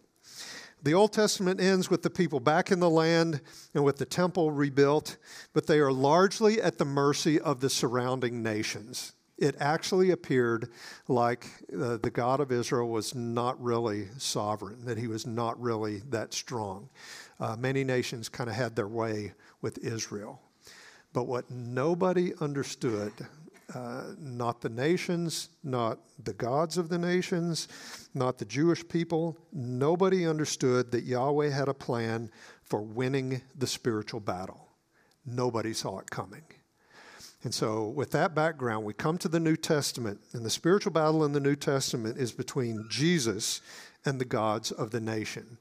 The 0.82 0.94
Old 0.94 1.12
Testament 1.12 1.60
ends 1.60 1.90
with 1.90 2.02
the 2.02 2.10
people 2.10 2.38
back 2.38 2.70
in 2.70 2.78
the 2.78 2.90
land 2.90 3.40
and 3.74 3.84
with 3.84 3.96
the 3.96 4.04
temple 4.04 4.52
rebuilt, 4.52 5.16
but 5.52 5.66
they 5.66 5.80
are 5.80 5.92
largely 5.92 6.62
at 6.62 6.78
the 6.78 6.84
mercy 6.84 7.40
of 7.40 7.60
the 7.60 7.68
surrounding 7.68 8.42
nations. 8.42 9.12
It 9.38 9.56
actually 9.60 10.10
appeared 10.10 10.70
like 11.06 11.46
uh, 11.72 11.98
the 11.98 12.10
God 12.10 12.40
of 12.40 12.50
Israel 12.52 12.88
was 12.88 13.14
not 13.14 13.60
really 13.62 14.08
sovereign, 14.18 14.84
that 14.84 14.98
he 14.98 15.06
was 15.06 15.26
not 15.26 15.60
really 15.60 16.02
that 16.10 16.32
strong. 16.32 16.88
Uh, 17.38 17.56
many 17.56 17.84
nations 17.84 18.28
kind 18.28 18.50
of 18.50 18.56
had 18.56 18.74
their 18.74 18.88
way 18.88 19.32
with 19.60 19.78
Israel. 19.78 20.40
But 21.12 21.24
what 21.24 21.50
nobody 21.50 22.34
understood 22.40 23.12
uh, 23.74 24.14
not 24.18 24.60
the 24.60 24.68
nations, 24.68 25.50
not 25.62 25.98
the 26.22 26.32
gods 26.32 26.78
of 26.78 26.88
the 26.88 26.98
nations, 26.98 27.68
not 28.14 28.38
the 28.38 28.44
Jewish 28.44 28.86
people. 28.88 29.36
Nobody 29.52 30.26
understood 30.26 30.90
that 30.92 31.04
Yahweh 31.04 31.50
had 31.50 31.68
a 31.68 31.74
plan 31.74 32.30
for 32.62 32.80
winning 32.80 33.42
the 33.56 33.66
spiritual 33.66 34.20
battle. 34.20 34.68
Nobody 35.26 35.74
saw 35.74 35.98
it 35.98 36.10
coming. 36.10 36.44
And 37.44 37.54
so, 37.54 37.88
with 37.88 38.10
that 38.12 38.34
background, 38.34 38.84
we 38.84 38.94
come 38.94 39.16
to 39.18 39.28
the 39.28 39.38
New 39.38 39.54
Testament, 39.54 40.20
and 40.32 40.44
the 40.44 40.50
spiritual 40.50 40.92
battle 40.92 41.24
in 41.24 41.32
the 41.32 41.40
New 41.40 41.54
Testament 41.54 42.18
is 42.18 42.32
between 42.32 42.86
Jesus 42.90 43.60
and 44.04 44.20
the 44.20 44.24
gods 44.24 44.72
of 44.72 44.90
the 44.90 45.00
nation. 45.00 45.58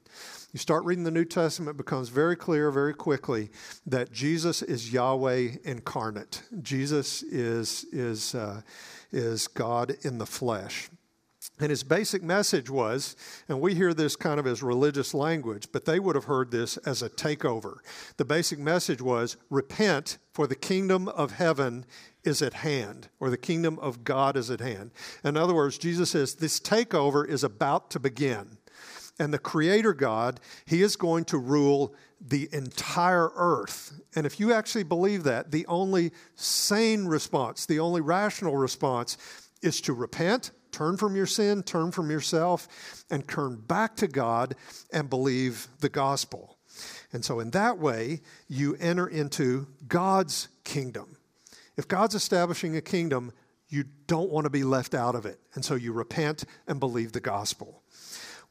You 0.52 0.58
start 0.58 0.84
reading 0.84 1.04
the 1.04 1.10
New 1.10 1.26
Testament, 1.26 1.74
it 1.74 1.76
becomes 1.76 2.08
very 2.08 2.34
clear 2.34 2.70
very 2.70 2.94
quickly 2.94 3.50
that 3.86 4.10
Jesus 4.10 4.62
is 4.62 4.90
Yahweh 4.90 5.56
incarnate. 5.64 6.42
Jesus 6.62 7.22
is, 7.22 7.84
is, 7.92 8.34
uh, 8.34 8.62
is 9.12 9.46
God 9.46 9.96
in 10.02 10.16
the 10.16 10.24
flesh. 10.24 10.88
And 11.60 11.70
his 11.70 11.82
basic 11.82 12.22
message 12.22 12.70
was, 12.70 13.16
and 13.48 13.60
we 13.60 13.74
hear 13.74 13.92
this 13.92 14.16
kind 14.16 14.40
of 14.40 14.46
as 14.46 14.62
religious 14.62 15.12
language, 15.12 15.68
but 15.72 15.84
they 15.84 15.98
would 15.98 16.14
have 16.14 16.24
heard 16.24 16.50
this 16.50 16.76
as 16.78 17.02
a 17.02 17.10
takeover. 17.10 17.78
The 18.16 18.24
basic 18.24 18.58
message 18.58 19.02
was 19.02 19.36
repent, 19.50 20.18
for 20.32 20.46
the 20.46 20.54
kingdom 20.54 21.08
of 21.08 21.32
heaven 21.32 21.84
is 22.22 22.42
at 22.42 22.54
hand, 22.54 23.08
or 23.18 23.28
the 23.28 23.36
kingdom 23.36 23.78
of 23.80 24.04
God 24.04 24.36
is 24.36 24.50
at 24.50 24.60
hand. 24.60 24.92
In 25.24 25.36
other 25.36 25.54
words, 25.54 25.78
Jesus 25.78 26.10
says 26.10 26.36
this 26.36 26.60
takeover 26.60 27.28
is 27.28 27.42
about 27.42 27.90
to 27.90 28.00
begin. 28.00 28.57
And 29.18 29.32
the 29.32 29.38
Creator 29.38 29.94
God, 29.94 30.40
He 30.64 30.82
is 30.82 30.96
going 30.96 31.24
to 31.26 31.38
rule 31.38 31.94
the 32.20 32.48
entire 32.52 33.30
earth. 33.34 34.00
And 34.14 34.26
if 34.26 34.40
you 34.40 34.52
actually 34.52 34.84
believe 34.84 35.24
that, 35.24 35.50
the 35.50 35.66
only 35.66 36.12
sane 36.34 37.06
response, 37.06 37.66
the 37.66 37.80
only 37.80 38.00
rational 38.00 38.56
response 38.56 39.16
is 39.62 39.80
to 39.82 39.92
repent 39.92 40.52
Turn 40.70 40.96
from 40.96 41.16
your 41.16 41.26
sin, 41.26 41.62
turn 41.62 41.90
from 41.90 42.10
yourself, 42.10 43.04
and 43.10 43.26
turn 43.26 43.56
back 43.56 43.96
to 43.96 44.06
God 44.06 44.54
and 44.92 45.08
believe 45.08 45.68
the 45.80 45.88
gospel. 45.88 46.58
And 47.12 47.24
so, 47.24 47.40
in 47.40 47.50
that 47.50 47.78
way, 47.78 48.20
you 48.48 48.76
enter 48.78 49.06
into 49.06 49.66
God's 49.88 50.48
kingdom. 50.64 51.16
If 51.76 51.88
God's 51.88 52.14
establishing 52.14 52.76
a 52.76 52.80
kingdom, 52.80 53.32
you 53.68 53.84
don't 54.06 54.30
want 54.30 54.44
to 54.44 54.50
be 54.50 54.62
left 54.62 54.94
out 54.94 55.14
of 55.14 55.26
it. 55.26 55.40
And 55.54 55.64
so, 55.64 55.74
you 55.74 55.92
repent 55.92 56.44
and 56.66 56.78
believe 56.78 57.12
the 57.12 57.20
gospel. 57.20 57.82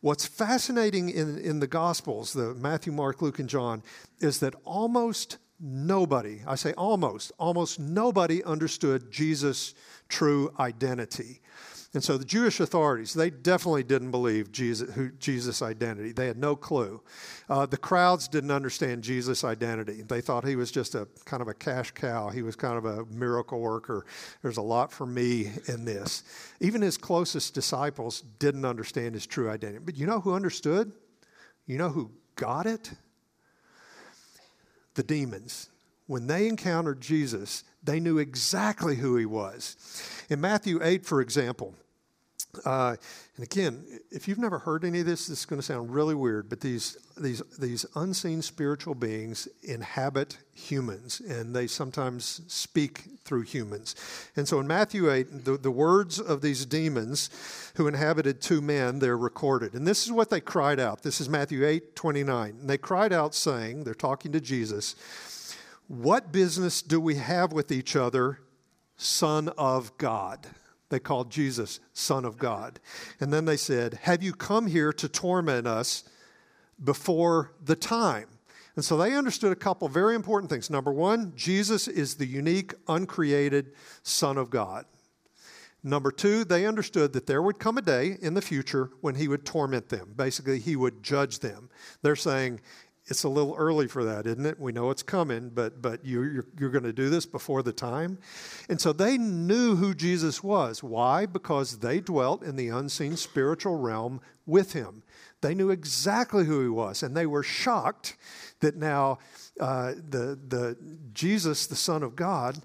What's 0.02 0.26
fascinating 0.26 1.10
in, 1.10 1.38
in 1.40 1.60
the 1.60 1.68
Gospels, 1.68 2.34
the 2.34 2.54
Matthew, 2.54 2.94
Mark, 2.94 3.22
Luke, 3.22 3.40
and 3.40 3.50
John, 3.50 3.82
is 4.20 4.40
that 4.42 4.54
almost 4.64 5.38
nobody, 5.60 6.42
I 6.46 6.56
say 6.56 6.74
almost, 6.74 7.32
almost 7.40 7.80
nobody 7.80 8.44
understood 8.44 9.12
Jesus' 9.12 9.74
true 10.08 10.54
identity. 10.60 11.42
And 11.98 12.04
so 12.04 12.16
the 12.16 12.26
Jewish 12.26 12.60
authorities, 12.60 13.16
they 13.16 13.32
definitely 13.32 13.82
didn't 13.82 14.12
believe 14.12 14.52
Jesus, 14.52 14.94
who, 14.94 15.10
Jesus' 15.14 15.64
identity. 15.64 16.12
They 16.12 16.28
had 16.28 16.38
no 16.38 16.56
clue. 16.56 17.02
Uh, 17.50 17.66
the 17.66 17.76
crowds 17.76 18.28
didn't 18.28 18.52
understand 18.52 19.02
Jesus' 19.02 19.44
identity. 19.44 20.04
They 20.04 20.22
thought 20.22 20.46
he 20.46 20.56
was 20.56 20.70
just 20.70 20.94
a 20.94 21.08
kind 21.26 21.42
of 21.42 21.48
a 21.48 21.56
cash 21.56 21.90
cow. 21.90 22.30
He 22.30 22.44
was 22.44 22.56
kind 22.56 22.78
of 22.78 22.86
a 22.86 23.06
miracle 23.06 23.60
worker. 23.60 24.06
There's 24.44 24.58
a 24.58 24.62
lot 24.62 24.92
for 24.92 25.08
me 25.08 25.52
in 25.68 25.86
this. 25.86 26.22
Even 26.60 26.84
his 26.84 26.98
closest 26.98 27.56
disciples 27.56 28.22
didn't 28.38 28.66
understand 28.66 29.16
his 29.16 29.26
true 29.26 29.50
identity. 29.50 29.82
But 29.84 29.98
you 29.98 30.06
know 30.06 30.20
who 30.20 30.36
understood? 30.36 30.92
You 31.66 31.80
know 31.80 31.90
who 31.90 32.12
got 32.36 32.68
it? 32.68 32.92
The 34.94 35.02
demons. 35.02 35.70
When 36.06 36.28
they 36.28 36.48
encountered 36.48 37.02
Jesus, 37.02 37.64
they 37.82 38.00
knew 38.00 38.20
exactly 38.20 38.98
who 38.98 39.18
he 39.18 39.26
was. 39.26 39.76
In 40.30 40.40
Matthew 40.40 40.80
8, 40.84 41.04
for 41.04 41.22
example, 41.22 41.74
uh, 42.66 42.96
and 43.36 43.46
again, 43.46 43.86
if 44.12 44.28
you've 44.28 44.40
never 44.40 44.60
heard 44.60 44.84
any 44.84 45.02
of 45.02 45.06
this, 45.06 45.28
this 45.28 45.40
is 45.40 45.46
going 45.46 45.60
to 45.60 45.66
sound 45.66 45.94
really 45.94 46.16
weird, 46.16 46.50
but 46.50 46.62
these, 46.62 46.98
these, 47.18 47.42
these 47.60 47.86
unseen 47.96 48.42
spiritual 48.42 48.96
beings 48.96 49.48
inhabit 49.64 50.38
humans, 50.54 51.22
and 51.22 51.56
they 51.56 51.68
sometimes 51.68 52.42
speak 52.48 53.04
through 53.24 53.42
humans. 53.42 53.96
And 54.36 54.48
so 54.48 54.60
in 54.60 54.68
Matthew 54.68 55.12
8, 55.12 55.46
the, 55.46 55.58
the 55.58 55.72
words 55.72 56.20
of 56.20 56.42
these 56.42 56.66
demons 56.66 57.30
who 57.76 57.88
inhabited 57.88 58.42
two 58.42 58.62
men, 58.62 59.00
they're 59.00 59.18
recorded. 59.18 59.74
And 59.74 59.86
this 59.86 60.06
is 60.06 60.12
what 60.12 60.30
they 60.30 60.42
cried 60.42 60.80
out. 60.80 61.04
This 61.04 61.22
is 61.22 61.30
Matthew 61.30 61.66
8, 61.66 61.96
29. 61.96 62.50
And 62.62 62.70
they 62.70 62.78
cried 62.78 63.14
out, 63.14 63.36
saying, 63.36 63.84
they're 63.84 63.94
talking 63.94 64.32
to 64.32 64.42
Jesus, 64.42 64.96
What 65.88 66.32
business 66.32 66.82
do 66.82 67.00
we 67.00 67.16
have 67.16 67.52
with 67.52 67.72
each 67.72 67.96
other, 67.96 68.40
Son 68.96 69.50
of 69.58 69.96
God? 69.98 70.48
They 70.90 71.00
called 71.00 71.30
Jesus 71.30 71.80
Son 71.94 72.26
of 72.26 72.38
God. 72.38 72.80
And 73.20 73.32
then 73.34 73.46
they 73.46 73.58
said, 73.58 73.96
Have 74.04 74.24
you 74.24 74.34
come 74.34 74.68
here 74.68 74.94
to 74.94 75.10
torment 75.10 75.68
us 75.68 76.04
before 76.84 77.52
the 77.64 77.76
time? 77.76 78.28
And 78.76 78.86
so 78.86 78.96
they 78.96 79.16
understood 79.16 79.52
a 79.52 79.56
couple 79.56 79.90
very 79.90 80.14
important 80.14 80.52
things. 80.52 80.70
Number 80.70 80.94
one, 80.94 81.34
Jesus 81.36 81.88
is 81.88 82.16
the 82.16 82.28
unique, 82.28 82.76
uncreated 82.88 83.74
Son 84.04 84.38
of 84.38 84.50
God. 84.52 84.86
Number 85.84 86.12
two, 86.12 86.44
they 86.44 86.66
understood 86.66 87.14
that 87.14 87.28
there 87.28 87.42
would 87.42 87.60
come 87.60 87.78
a 87.78 87.82
day 87.82 88.18
in 88.22 88.34
the 88.34 88.42
future 88.42 88.92
when 89.02 89.16
he 89.16 89.28
would 89.28 89.46
torment 89.46 89.90
them. 89.90 90.14
Basically, 90.16 90.60
he 90.60 90.76
would 90.76 91.02
judge 91.02 91.40
them. 91.40 91.70
They're 92.02 92.16
saying, 92.16 92.60
it's 93.08 93.24
a 93.24 93.30
little 93.30 93.56
early 93.58 93.88
for 93.88 94.04
that, 94.04 94.28
isn't 94.28 94.46
it? 94.46 94.60
We 94.60 94.72
know 94.74 94.90
it's 94.90 95.04
coming, 95.04 95.50
but, 95.50 95.82
but 95.82 96.06
you, 96.06 96.24
you're, 96.24 96.46
you're 96.60 96.70
going 96.70 96.84
to 96.84 96.94
do 96.94 97.10
this 97.10 97.26
before 97.26 97.64
the 97.64 97.72
time. 97.72 98.18
And 98.68 98.80
so 98.82 98.92
they 98.92 99.18
knew 99.18 99.76
who 99.76 99.94
Jesus 99.94 100.44
was. 100.44 100.84
Why? 100.84 101.26
Because 101.26 101.80
they 101.80 102.02
dwelt 102.02 102.44
in 102.44 102.58
the 102.58 102.68
unseen 102.68 103.16
spiritual 103.16 103.78
realm 103.78 104.20
with 104.46 104.74
him. 104.74 105.04
They 105.42 105.56
knew 105.56 105.70
exactly 105.70 106.46
who 106.46 106.62
he 106.62 106.70
was, 106.70 107.04
and 107.04 107.16
they 107.16 107.26
were 107.26 107.44
shocked 107.44 108.18
that 108.60 108.76
now 108.76 109.20
uh, 109.60 109.94
the, 110.10 110.38
the 110.48 110.78
Jesus, 111.14 111.68
the 111.68 111.76
Son 111.76 112.04
of 112.04 112.16
God, 112.16 112.58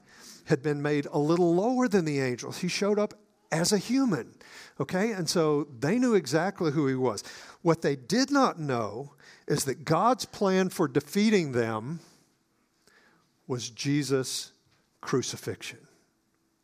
had 0.47 0.63
been 0.63 0.83
made 0.83 1.07
a 1.13 1.19
little 1.19 1.55
lower 1.55 1.87
than 1.87 2.05
the 2.05 2.19
angels. 2.21 2.59
He 2.59 2.69
showed 2.69 2.99
up 2.99 3.15
as 3.53 3.73
a 3.73 3.79
human. 3.79 4.35
Okay? 4.81 5.13
And 5.13 5.29
so 5.29 5.69
they 5.79 5.99
knew 5.99 6.15
exactly 6.15 6.73
who 6.73 6.89
he 6.89 6.95
was. 6.95 7.23
What 7.61 7.83
they 7.83 7.95
did 7.95 8.31
not 8.31 8.59
know 8.59 9.13
is 9.47 9.65
that 9.65 9.85
God's 9.85 10.25
plan 10.25 10.69
for 10.69 10.89
defeating 10.89 11.53
them 11.53 12.01
was 13.47 13.71
Jesus' 13.71 14.53
crucifixion. 15.01 15.79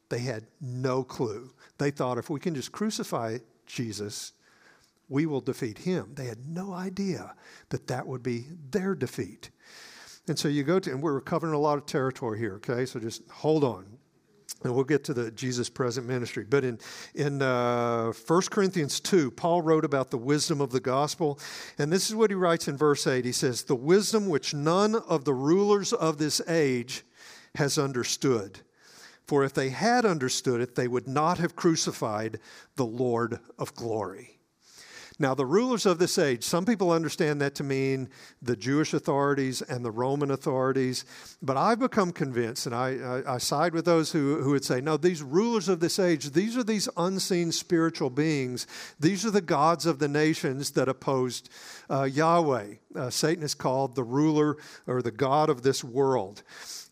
They 0.09 0.21
had 0.21 0.47
no 0.61 1.05
clue. 1.05 1.53
They 1.79 1.91
thought 1.91 2.19
if 2.19 2.31
we 2.31 2.41
can 2.41 2.55
just 2.55 2.73
crucify 2.73 3.39
Jesus, 3.67 4.33
we 5.09 5.27
will 5.27 5.41
defeat 5.41 5.79
him. 5.79 6.13
They 6.15 6.27
had 6.27 6.49
no 6.49 6.73
idea 6.73 7.35
that 7.69 7.89
that 7.89 8.07
would 8.07 8.23
be 8.23 8.47
their 8.71 8.95
defeat. 8.95 9.51
And 10.27 10.39
so 10.39 10.49
you 10.49 10.63
go 10.63 10.79
to, 10.79 10.91
and 10.91 11.03
we're 11.03 11.21
covering 11.21 11.55
a 11.55 11.59
lot 11.59 11.79
of 11.79 11.87
territory 11.87 12.39
here, 12.39 12.55
okay? 12.57 12.87
So 12.87 13.01
just 13.01 13.29
hold 13.31 13.65
on. 13.65 13.98
And 14.65 14.75
we'll 14.75 14.85
get 14.85 15.05
to 15.05 15.15
the 15.15 15.31
Jesus 15.31 15.69
present 15.69 16.07
ministry. 16.07 16.45
But 16.49 16.65
in, 16.65 16.79
in 17.15 17.43
uh, 17.43 18.13
1 18.27 18.43
Corinthians 18.51 18.99
2, 18.99 19.31
Paul 19.31 19.63
wrote 19.63 19.85
about 19.85 20.11
the 20.11 20.19
wisdom 20.19 20.61
of 20.61 20.71
the 20.71 20.81
gospel. 20.81 21.39
And 21.79 21.93
this 21.93 22.09
is 22.09 22.17
what 22.17 22.31
he 22.31 22.35
writes 22.35 22.67
in 22.67 22.77
verse 22.77 23.07
8. 23.07 23.25
He 23.25 23.33
says, 23.33 23.63
The 23.63 23.77
wisdom 23.77 24.29
which 24.29 24.55
none 24.55 24.97
of 24.97 25.25
the 25.25 25.35
rulers 25.35 25.93
of 25.93 26.19
this 26.19 26.41
age 26.49 27.05
has 27.55 27.79
understood. 27.79 28.61
For 29.29 29.45
if 29.45 29.53
they 29.53 29.69
had 29.69 30.05
understood 30.05 30.61
it, 30.61 30.75
they 30.75 30.89
would 30.89 31.07
not 31.07 31.39
have 31.39 31.55
crucified 31.55 32.41
the 32.77 32.87
Lord 32.87 33.39
of 33.59 33.75
glory. 33.75 34.38
Now, 35.21 35.35
the 35.35 35.47
rulers 35.47 35.85
of 35.85 35.99
this 35.99 36.17
age, 36.17 36.45
some 36.45 36.65
people 36.65 36.93
understand 36.93 37.41
that 37.41 37.57
to 37.57 37.65
mean 37.65 38.09
the 38.41 38.55
Jewish 38.55 38.95
authorities 38.95 39.63
and 39.63 39.85
the 39.85 39.91
Roman 39.91 40.31
authorities, 40.31 41.05
but 41.43 41.57
I've 41.57 41.81
become 41.81 42.13
convinced, 42.13 42.67
and 42.67 42.75
I, 42.75 43.23
I, 43.27 43.35
I, 43.35 43.39
side 43.39 43.75
with 43.75 43.85
those 43.85 44.13
who, 44.13 44.41
who 44.41 44.51
would 44.51 44.65
say, 44.65 44.81
no, 44.81 44.97
these 44.97 45.21
rulers 45.21 45.69
of 45.69 45.81
this 45.81 45.99
age, 45.99 46.31
these 46.31 46.57
are 46.57 46.63
these 46.63 46.89
unseen 46.97 47.51
spiritual 47.51 48.11
beings. 48.11 48.69
These 49.01 49.27
are 49.27 49.33
the 49.33 49.41
gods 49.41 49.87
of 49.87 49.99
the 49.99 50.07
nations 50.07 50.71
that 50.73 50.89
opposed 50.89 51.51
uh, 51.91 52.05
Yahweh. 52.05 52.75
Uh, 52.95 53.11
Satan 53.11 53.45
is 53.45 53.55
called 53.55 53.95
the 53.95 54.05
ruler 54.05 54.57
or 54.87 55.03
the 55.03 55.11
God 55.11 55.51
of 55.51 55.63
this 55.63 55.85
world. 55.85 56.43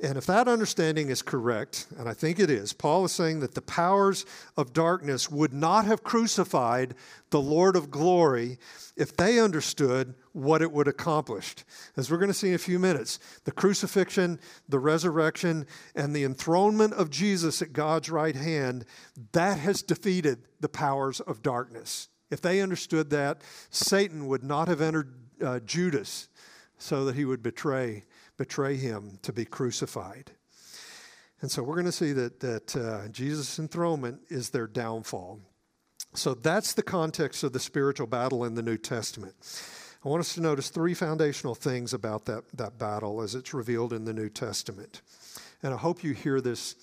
And 0.01 0.19
if 0.19 0.27
that 0.27 0.47
understanding 0.47 1.09
is 1.09 1.23
correct, 1.23 1.87
and 1.99 2.09
I 2.09 2.13
think 2.13 2.39
it 2.39 2.51
is, 2.51 2.73
Paul 2.73 3.07
is 3.07 3.13
saying 3.13 3.41
that 3.41 3.55
the 3.55 3.63
powers 3.63 4.27
of 4.57 4.73
darkness 4.73 5.31
would 5.31 5.55
not 5.55 5.87
have 5.87 6.03
crucified 6.03 6.95
the 7.31 7.41
Lord 7.41 7.77
of 7.77 7.91
glory 7.91 8.59
if 8.97 9.17
they 9.17 9.39
understood 9.39 10.15
what 10.33 10.61
it 10.61 10.71
would 10.71 10.87
accomplish. 10.87 11.55
As 11.97 12.11
we're 12.11 12.19
going 12.19 12.29
to 12.29 12.35
see 12.35 12.49
in 12.49 12.55
a 12.55 12.59
few 12.59 12.79
minutes, 12.79 13.19
the 13.45 13.53
crucifixion, 13.53 14.39
the 14.69 14.79
resurrection, 14.79 15.67
and 15.95 16.15
the 16.15 16.25
enthronement 16.25 16.93
of 16.93 17.11
Jesus 17.11 17.63
at 17.63 17.73
God's 17.73 18.11
right 18.11 18.37
hand, 18.37 18.85
that 19.33 19.59
has 19.59 19.83
defeated 19.83 20.43
the 20.61 20.69
powers 20.69 21.21
of 21.21 21.43
darkness. 21.43 22.09
If 22.31 22.41
they 22.41 22.61
understood 22.61 23.11
that, 23.11 23.43
Satan 23.71 24.27
would 24.27 24.43
not 24.43 24.69
have 24.69 24.81
entered 24.81 25.15
uh, 25.43 25.61
Judas 25.61 26.29
so 26.79 27.05
that 27.05 27.15
he 27.15 27.25
would 27.25 27.43
betray 27.43 28.05
betray 28.37 28.77
him 28.77 29.19
to 29.23 29.33
be 29.33 29.45
crucified. 29.45 30.31
And 31.41 31.51
so 31.51 31.63
we're 31.63 31.75
going 31.75 31.87
to 31.87 31.93
see 31.93 32.13
that, 32.13 32.41
that 32.41 32.77
uh, 32.77 33.09
Jesus' 33.09 33.59
enthronement 33.59 34.21
is 34.29 34.51
their 34.51 34.67
downfall. 34.67 35.41
So 36.15 36.35
that's 36.35 36.73
the 36.73 36.83
context 36.83 37.43
of 37.45 37.53
the 37.53 37.61
spiritual 37.61 38.07
battle 38.07 38.45
in 38.45 38.55
the 38.55 38.63
New 38.63 38.79
Testament. 38.79 39.35
I 40.05 40.09
want 40.09 40.21
us 40.21 40.35
to 40.35 40.41
notice 40.41 40.71
three 40.71 40.95
foundational 40.95 41.55
things 41.55 41.93
about 41.93 42.25
that, 42.27 42.45
that 42.55 42.79
battle 42.79 43.21
as 43.21 43.35
it's 43.35 43.53
revealed 43.53 43.93
in 43.93 44.05
the 44.05 44.15
New 44.15 44.29
Testament. 44.29 45.03
And 45.63 45.75
I 45.75 45.77
hope 45.77 46.05
you 46.05 46.13
hear 46.13 46.41
this 46.41 46.77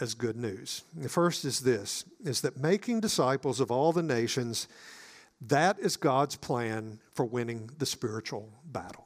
as 0.00 0.14
good 0.14 0.36
news. 0.36 0.84
The 0.96 1.08
first 1.08 1.44
is 1.44 1.60
this 1.60 2.04
is 2.24 2.40
that 2.42 2.56
making 2.56 3.00
disciples 3.00 3.60
of 3.60 3.70
all 3.70 3.92
the 3.92 4.02
nations, 4.02 4.68
that 5.40 5.78
is 5.78 5.96
God's 5.96 6.36
plan 6.36 7.00
for 7.12 7.24
winning 7.24 7.70
the 7.78 7.86
spiritual 7.86 8.48
battle. 8.64 9.04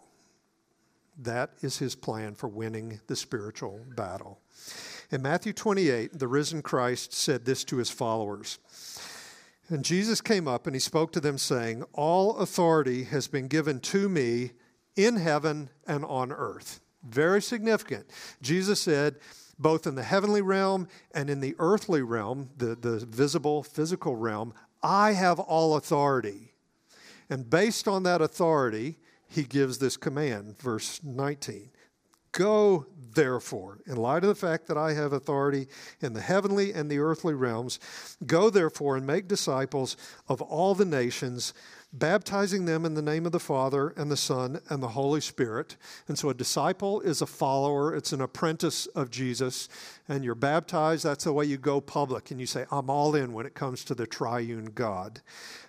That 1.18 1.50
is 1.60 1.78
his 1.78 1.94
plan 1.94 2.34
for 2.34 2.48
winning 2.48 3.00
the 3.06 3.16
spiritual 3.16 3.80
battle. 3.94 4.40
In 5.10 5.20
Matthew 5.20 5.52
28, 5.52 6.18
the 6.18 6.26
risen 6.26 6.62
Christ 6.62 7.12
said 7.12 7.44
this 7.44 7.64
to 7.64 7.76
his 7.76 7.90
followers. 7.90 8.58
And 9.68 9.84
Jesus 9.84 10.20
came 10.20 10.48
up 10.48 10.66
and 10.66 10.74
he 10.74 10.80
spoke 10.80 11.12
to 11.12 11.20
them, 11.20 11.38
saying, 11.38 11.84
All 11.92 12.38
authority 12.38 13.04
has 13.04 13.28
been 13.28 13.46
given 13.46 13.80
to 13.80 14.08
me 14.08 14.52
in 14.96 15.16
heaven 15.16 15.68
and 15.86 16.04
on 16.06 16.32
earth. 16.32 16.80
Very 17.04 17.42
significant. 17.42 18.06
Jesus 18.40 18.80
said, 18.80 19.16
both 19.62 19.86
in 19.86 19.94
the 19.94 20.02
heavenly 20.02 20.42
realm 20.42 20.88
and 21.14 21.30
in 21.30 21.40
the 21.40 21.54
earthly 21.58 22.02
realm, 22.02 22.50
the, 22.56 22.74
the 22.74 22.98
visible, 23.06 23.62
physical 23.62 24.16
realm, 24.16 24.52
I 24.82 25.12
have 25.12 25.38
all 25.38 25.76
authority. 25.76 26.52
And 27.30 27.48
based 27.48 27.88
on 27.88 28.02
that 28.02 28.20
authority, 28.20 28.98
he 29.28 29.44
gives 29.44 29.78
this 29.78 29.96
command, 29.96 30.58
verse 30.58 31.00
19 31.02 31.70
Go, 32.32 32.86
therefore, 33.14 33.78
in 33.86 33.96
light 33.96 34.24
of 34.24 34.28
the 34.28 34.34
fact 34.34 34.66
that 34.68 34.78
I 34.78 34.94
have 34.94 35.12
authority 35.12 35.68
in 36.00 36.14
the 36.14 36.20
heavenly 36.22 36.72
and 36.72 36.90
the 36.90 36.98
earthly 36.98 37.34
realms, 37.34 37.78
go, 38.24 38.48
therefore, 38.48 38.96
and 38.96 39.06
make 39.06 39.28
disciples 39.28 39.98
of 40.28 40.40
all 40.40 40.74
the 40.74 40.86
nations 40.86 41.52
baptizing 41.92 42.64
them 42.64 42.86
in 42.86 42.94
the 42.94 43.02
name 43.02 43.26
of 43.26 43.32
the 43.32 43.40
Father 43.40 43.90
and 43.96 44.10
the 44.10 44.16
Son 44.16 44.60
and 44.70 44.82
the 44.82 44.88
Holy 44.88 45.20
Spirit. 45.20 45.76
And 46.08 46.18
so 46.18 46.30
a 46.30 46.34
disciple 46.34 47.00
is 47.02 47.20
a 47.20 47.26
follower, 47.26 47.94
it's 47.94 48.12
an 48.12 48.22
apprentice 48.22 48.86
of 48.86 49.10
Jesus. 49.10 49.68
And 50.08 50.24
you're 50.24 50.34
baptized, 50.34 51.04
that's 51.04 51.24
the 51.24 51.32
way 51.32 51.44
you 51.44 51.58
go 51.58 51.80
public. 51.80 52.30
And 52.30 52.40
you 52.40 52.46
say, 52.46 52.64
I'm 52.70 52.88
all 52.88 53.14
in 53.14 53.34
when 53.34 53.44
it 53.44 53.54
comes 53.54 53.84
to 53.84 53.94
the 53.94 54.06
triune 54.06 54.72
God. 54.74 55.20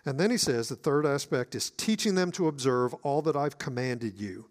And 0.06 0.20
then 0.20 0.32
he 0.32 0.38
says 0.38 0.70
the 0.70 0.76
third 0.76 1.06
aspect 1.06 1.56
is 1.56 1.72
teaching 1.72 2.16
them 2.16 2.32
to 2.34 2.48
observe 2.48 2.94
all 3.04 3.22
that 3.24 3.36
I've 3.36 3.58
commanded 3.58 4.18
you. 4.18 4.50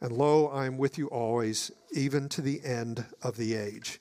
And 0.00 0.12
lo, 0.12 0.48
I 0.48 0.66
am 0.66 0.76
with 0.76 0.98
you 0.98 1.06
always, 1.06 1.70
even 1.92 2.28
to 2.30 2.42
the 2.42 2.62
end 2.64 3.06
of 3.22 3.36
the 3.36 3.54
age. 3.54 4.00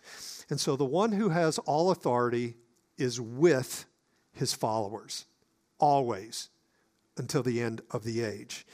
And 0.49 0.59
so 0.59 0.75
the 0.75 0.85
one 0.85 1.13
who 1.13 1.29
has 1.29 1.57
all 1.59 1.91
authority 1.91 2.55
is 2.97 3.21
with 3.21 3.85
his 4.33 4.53
followers, 4.53 5.25
always 5.79 6.49
until 7.17 7.43
the 7.43 7.61
end 7.61 7.81
of 7.91 8.03
the 8.03 8.21
age. 8.21 8.65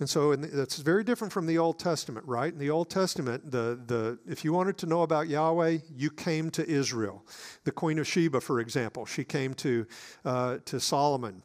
And 0.00 0.08
so 0.08 0.36
that's 0.36 0.76
very 0.76 1.02
different 1.02 1.32
from 1.32 1.46
the 1.46 1.58
Old 1.58 1.80
Testament, 1.80 2.24
right? 2.26 2.52
In 2.52 2.58
the 2.58 2.70
Old 2.70 2.88
Testament, 2.88 3.50
the, 3.50 3.80
the, 3.84 4.18
if 4.28 4.44
you 4.44 4.52
wanted 4.52 4.78
to 4.78 4.86
know 4.86 5.02
about 5.02 5.28
Yahweh, 5.28 5.78
you 5.96 6.10
came 6.10 6.50
to 6.50 6.68
Israel. 6.68 7.26
The 7.64 7.72
Queen 7.72 7.98
of 7.98 8.06
Sheba, 8.06 8.40
for 8.40 8.60
example, 8.60 9.06
she 9.06 9.24
came 9.24 9.54
to, 9.54 9.86
uh, 10.24 10.58
to 10.66 10.78
Solomon 10.78 11.42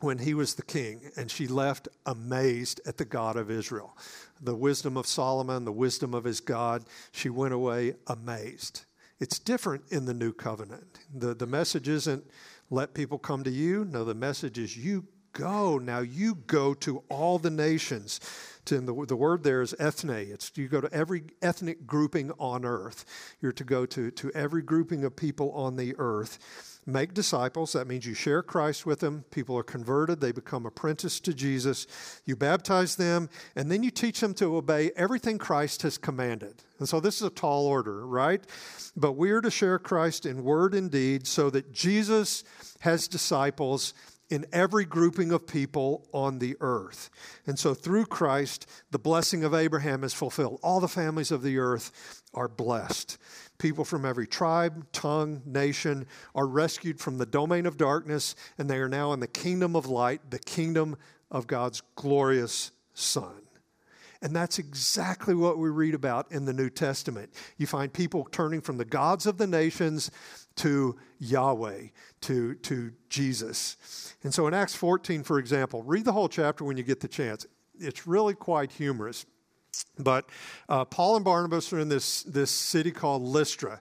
when 0.00 0.18
he 0.18 0.34
was 0.34 0.54
the 0.54 0.62
king, 0.62 1.02
and 1.16 1.30
she 1.30 1.46
left 1.46 1.88
amazed 2.04 2.80
at 2.84 2.96
the 2.96 3.04
God 3.04 3.36
of 3.36 3.48
Israel. 3.48 3.96
The 4.40 4.56
wisdom 4.56 4.96
of 4.96 5.06
Solomon, 5.06 5.64
the 5.64 5.72
wisdom 5.72 6.14
of 6.14 6.24
his 6.24 6.40
God, 6.40 6.84
she 7.12 7.28
went 7.28 7.54
away 7.54 7.94
amazed. 8.08 8.84
It's 9.20 9.38
different 9.38 9.84
in 9.90 10.04
the 10.06 10.14
new 10.14 10.32
covenant. 10.32 10.98
The, 11.14 11.32
the 11.34 11.46
message 11.46 11.88
isn't 11.88 12.24
let 12.70 12.92
people 12.92 13.18
come 13.18 13.44
to 13.44 13.50
you. 13.50 13.84
No, 13.84 14.04
the 14.04 14.14
message 14.14 14.58
is 14.58 14.76
you 14.76 15.06
go. 15.34 15.78
Now 15.78 15.98
you 16.00 16.36
go 16.46 16.72
to 16.74 17.02
all 17.10 17.38
the 17.38 17.50
nations. 17.50 18.20
To, 18.66 18.80
the, 18.80 19.04
the 19.06 19.16
word 19.16 19.42
there 19.42 19.60
is 19.60 19.74
ethne. 19.78 20.10
It's 20.10 20.50
you 20.54 20.68
go 20.68 20.80
to 20.80 20.90
every 20.90 21.24
ethnic 21.42 21.86
grouping 21.86 22.32
on 22.38 22.64
earth. 22.64 23.04
You're 23.42 23.52
to 23.52 23.64
go 23.64 23.84
to, 23.84 24.10
to 24.10 24.30
every 24.32 24.62
grouping 24.62 25.04
of 25.04 25.14
people 25.14 25.52
on 25.52 25.76
the 25.76 25.94
earth. 25.98 26.38
Make 26.86 27.14
disciples. 27.14 27.72
That 27.72 27.86
means 27.86 28.06
you 28.06 28.14
share 28.14 28.42
Christ 28.42 28.84
with 28.84 29.00
them. 29.00 29.24
People 29.30 29.56
are 29.56 29.62
converted. 29.62 30.20
They 30.20 30.32
become 30.32 30.66
apprenticed 30.66 31.24
to 31.24 31.34
Jesus. 31.34 31.86
You 32.24 32.36
baptize 32.36 32.96
them, 32.96 33.30
and 33.56 33.70
then 33.70 33.82
you 33.82 33.90
teach 33.90 34.20
them 34.20 34.34
to 34.34 34.56
obey 34.56 34.90
everything 34.94 35.38
Christ 35.38 35.82
has 35.82 35.96
commanded. 35.96 36.62
And 36.78 36.88
so 36.88 37.00
this 37.00 37.16
is 37.16 37.26
a 37.26 37.30
tall 37.30 37.66
order, 37.66 38.06
right? 38.06 38.42
But 38.96 39.12
we 39.12 39.30
are 39.30 39.40
to 39.40 39.50
share 39.50 39.78
Christ 39.78 40.26
in 40.26 40.44
word 40.44 40.74
and 40.74 40.90
deed 40.90 41.26
so 41.26 41.48
that 41.50 41.72
Jesus 41.72 42.44
has 42.80 43.08
disciples 43.08 43.94
in 44.30 44.46
every 44.52 44.84
grouping 44.84 45.32
of 45.32 45.46
people 45.46 46.08
on 46.12 46.38
the 46.38 46.56
earth. 46.60 47.10
And 47.46 47.58
so 47.58 47.74
through 47.74 48.06
Christ, 48.06 48.66
the 48.90 48.98
blessing 48.98 49.44
of 49.44 49.54
Abraham 49.54 50.02
is 50.02 50.14
fulfilled. 50.14 50.60
All 50.62 50.80
the 50.80 50.88
families 50.88 51.30
of 51.30 51.42
the 51.42 51.58
earth 51.58 52.22
are 52.32 52.48
blessed. 52.48 53.18
People 53.58 53.84
from 53.84 54.04
every 54.04 54.26
tribe, 54.26 54.86
tongue, 54.92 55.42
nation 55.44 56.06
are 56.34 56.46
rescued 56.46 57.00
from 57.00 57.18
the 57.18 57.26
domain 57.26 57.66
of 57.66 57.76
darkness, 57.76 58.34
and 58.58 58.68
they 58.68 58.78
are 58.78 58.88
now 58.88 59.12
in 59.12 59.20
the 59.20 59.28
kingdom 59.28 59.76
of 59.76 59.86
light, 59.86 60.30
the 60.30 60.38
kingdom 60.38 60.96
of 61.30 61.46
God's 61.46 61.82
glorious 61.94 62.70
Son. 62.94 63.42
And 64.22 64.34
that's 64.34 64.58
exactly 64.58 65.34
what 65.34 65.58
we 65.58 65.68
read 65.68 65.94
about 65.94 66.32
in 66.32 66.46
the 66.46 66.54
New 66.54 66.70
Testament. 66.70 67.30
You 67.58 67.66
find 67.66 67.92
people 67.92 68.26
turning 68.32 68.62
from 68.62 68.78
the 68.78 68.84
gods 68.86 69.26
of 69.26 69.36
the 69.36 69.46
nations 69.46 70.10
to 70.56 70.96
Yahweh, 71.18 71.88
to, 72.22 72.54
to 72.54 72.92
Jesus. 73.08 74.14
And 74.22 74.32
so 74.32 74.46
in 74.46 74.54
Acts 74.54 74.74
14, 74.74 75.22
for 75.22 75.38
example, 75.38 75.82
read 75.82 76.04
the 76.04 76.12
whole 76.12 76.28
chapter 76.28 76.64
when 76.64 76.76
you 76.76 76.82
get 76.82 77.00
the 77.00 77.08
chance. 77.08 77.46
It's 77.78 78.06
really 78.06 78.34
quite 78.34 78.72
humorous. 78.72 79.26
But 79.98 80.28
uh, 80.68 80.84
Paul 80.84 81.16
and 81.16 81.24
Barnabas 81.24 81.72
are 81.72 81.80
in 81.80 81.88
this, 81.88 82.22
this 82.22 82.50
city 82.50 82.90
called 82.90 83.22
Lystra. 83.22 83.80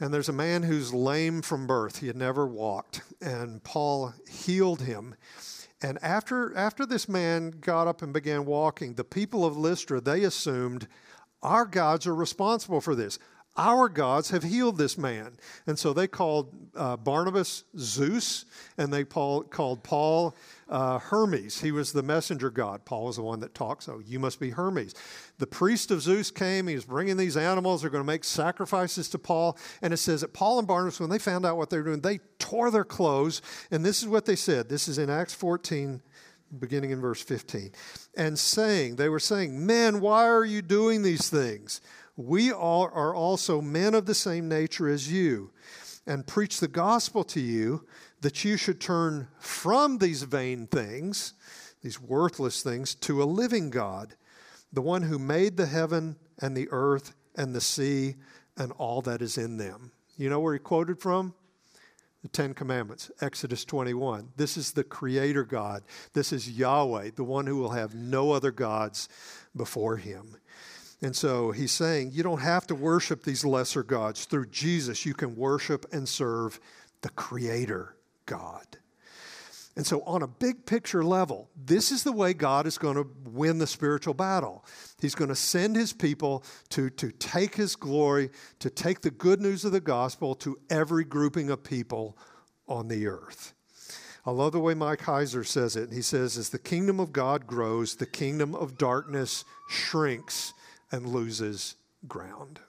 And 0.00 0.12
there's 0.12 0.28
a 0.28 0.34
man 0.34 0.62
who's 0.62 0.92
lame 0.92 1.40
from 1.40 1.66
birth. 1.66 1.98
He 2.00 2.08
had 2.08 2.16
never 2.16 2.46
walked. 2.46 3.02
And 3.20 3.62
Paul 3.62 4.12
healed 4.28 4.82
him. 4.82 5.14
And 5.82 5.98
after, 6.02 6.56
after 6.56 6.86
this 6.86 7.08
man 7.08 7.50
got 7.50 7.86
up 7.86 8.02
and 8.02 8.12
began 8.12 8.44
walking, 8.44 8.94
the 8.94 9.04
people 9.04 9.44
of 9.44 9.56
Lystra, 9.56 10.00
they 10.00 10.24
assumed 10.24 10.88
our 11.42 11.66
gods 11.66 12.06
are 12.06 12.14
responsible 12.14 12.80
for 12.80 12.94
this. 12.94 13.18
Our 13.56 13.88
gods 13.88 14.30
have 14.30 14.42
healed 14.42 14.78
this 14.78 14.98
man. 14.98 15.36
And 15.66 15.78
so 15.78 15.92
they 15.92 16.08
called 16.08 16.52
uh, 16.74 16.96
Barnabas 16.96 17.62
Zeus, 17.78 18.46
and 18.76 18.92
they 18.92 19.04
Paul, 19.04 19.44
called 19.44 19.84
Paul 19.84 20.34
uh, 20.68 20.98
Hermes. 20.98 21.60
He 21.60 21.70
was 21.70 21.92
the 21.92 22.02
messenger 22.02 22.50
god. 22.50 22.84
Paul 22.84 23.04
was 23.06 23.16
the 23.16 23.22
one 23.22 23.38
that 23.40 23.54
talked, 23.54 23.84
so 23.84 24.00
you 24.04 24.18
must 24.18 24.40
be 24.40 24.50
Hermes. 24.50 24.94
The 25.38 25.46
priest 25.46 25.92
of 25.92 26.02
Zeus 26.02 26.32
came. 26.32 26.66
He 26.66 26.74
was 26.74 26.84
bringing 26.84 27.16
these 27.16 27.36
animals. 27.36 27.82
They're 27.82 27.90
going 27.90 28.02
to 28.02 28.06
make 28.06 28.24
sacrifices 28.24 29.08
to 29.10 29.18
Paul. 29.18 29.56
And 29.82 29.94
it 29.94 29.98
says 29.98 30.22
that 30.22 30.32
Paul 30.32 30.58
and 30.58 30.66
Barnabas, 30.66 30.98
when 30.98 31.10
they 31.10 31.18
found 31.20 31.46
out 31.46 31.56
what 31.56 31.70
they 31.70 31.76
were 31.76 31.84
doing, 31.84 32.00
they 32.00 32.18
tore 32.40 32.72
their 32.72 32.84
clothes. 32.84 33.40
And 33.70 33.84
this 33.84 34.02
is 34.02 34.08
what 34.08 34.26
they 34.26 34.36
said. 34.36 34.68
This 34.68 34.88
is 34.88 34.98
in 34.98 35.10
Acts 35.10 35.34
14, 35.34 36.02
beginning 36.58 36.90
in 36.90 37.00
verse 37.00 37.22
15. 37.22 37.70
And 38.16 38.36
saying, 38.36 38.96
they 38.96 39.08
were 39.08 39.20
saying, 39.20 39.64
Men, 39.64 40.00
why 40.00 40.26
are 40.26 40.44
you 40.44 40.60
doing 40.60 41.02
these 41.02 41.30
things? 41.30 41.80
We 42.16 42.52
all 42.52 42.90
are 42.92 43.14
also 43.14 43.60
men 43.60 43.94
of 43.94 44.06
the 44.06 44.14
same 44.14 44.48
nature 44.48 44.88
as 44.88 45.10
you, 45.10 45.50
and 46.06 46.26
preach 46.26 46.60
the 46.60 46.68
gospel 46.68 47.24
to 47.24 47.40
you 47.40 47.86
that 48.20 48.44
you 48.44 48.56
should 48.56 48.80
turn 48.80 49.28
from 49.38 49.98
these 49.98 50.22
vain 50.22 50.66
things, 50.66 51.34
these 51.82 52.00
worthless 52.00 52.62
things, 52.62 52.94
to 52.96 53.22
a 53.22 53.24
living 53.24 53.70
God, 53.70 54.14
the 54.72 54.82
one 54.82 55.02
who 55.02 55.18
made 55.18 55.56
the 55.56 55.66
heaven 55.66 56.16
and 56.38 56.56
the 56.56 56.68
earth 56.70 57.14
and 57.36 57.54
the 57.54 57.60
sea 57.60 58.16
and 58.56 58.72
all 58.72 59.02
that 59.02 59.22
is 59.22 59.38
in 59.38 59.56
them. 59.56 59.92
You 60.16 60.30
know 60.30 60.40
where 60.40 60.54
he 60.54 60.60
quoted 60.60 61.00
from? 61.00 61.34
The 62.22 62.28
Ten 62.28 62.54
Commandments, 62.54 63.10
Exodus 63.20 63.64
21. 63.64 64.30
This 64.36 64.56
is 64.56 64.72
the 64.72 64.84
Creator 64.84 65.44
God. 65.44 65.82
This 66.14 66.32
is 66.32 66.50
Yahweh, 66.50 67.10
the 67.16 67.24
one 67.24 67.46
who 67.46 67.56
will 67.56 67.70
have 67.70 67.94
no 67.94 68.32
other 68.32 68.50
gods 68.50 69.08
before 69.54 69.98
him. 69.98 70.36
And 71.04 71.14
so 71.14 71.50
he's 71.50 71.70
saying 71.70 72.12
you 72.14 72.22
don't 72.22 72.40
have 72.40 72.66
to 72.68 72.74
worship 72.74 73.24
these 73.24 73.44
lesser 73.44 73.82
gods. 73.82 74.24
Through 74.24 74.46
Jesus, 74.46 75.04
you 75.04 75.12
can 75.12 75.36
worship 75.36 75.84
and 75.92 76.08
serve 76.08 76.58
the 77.02 77.10
Creator 77.10 77.94
God. 78.24 78.64
And 79.76 79.86
so, 79.86 80.02
on 80.04 80.22
a 80.22 80.26
big 80.26 80.64
picture 80.64 81.04
level, 81.04 81.50
this 81.62 81.92
is 81.92 82.04
the 82.04 82.12
way 82.12 82.32
God 82.32 82.66
is 82.66 82.78
going 82.78 82.94
to 82.94 83.06
win 83.28 83.58
the 83.58 83.66
spiritual 83.66 84.14
battle. 84.14 84.64
He's 84.98 85.14
going 85.14 85.28
to 85.28 85.36
send 85.36 85.76
his 85.76 85.92
people 85.92 86.42
to, 86.70 86.88
to 86.90 87.10
take 87.10 87.54
his 87.54 87.76
glory, 87.76 88.30
to 88.60 88.70
take 88.70 89.02
the 89.02 89.10
good 89.10 89.42
news 89.42 89.66
of 89.66 89.72
the 89.72 89.80
gospel 89.80 90.34
to 90.36 90.58
every 90.70 91.04
grouping 91.04 91.50
of 91.50 91.62
people 91.62 92.16
on 92.66 92.88
the 92.88 93.08
earth. 93.08 93.52
I 94.24 94.30
love 94.30 94.52
the 94.52 94.60
way 94.60 94.72
Mike 94.72 95.00
Heiser 95.00 95.44
says 95.44 95.76
it. 95.76 95.92
He 95.92 96.00
says, 96.00 96.38
As 96.38 96.48
the 96.48 96.58
kingdom 96.58 96.98
of 96.98 97.12
God 97.12 97.46
grows, 97.46 97.96
the 97.96 98.06
kingdom 98.06 98.54
of 98.54 98.78
darkness 98.78 99.44
shrinks 99.68 100.54
and 100.94 101.08
loses 101.08 101.74
ground. 102.06 102.60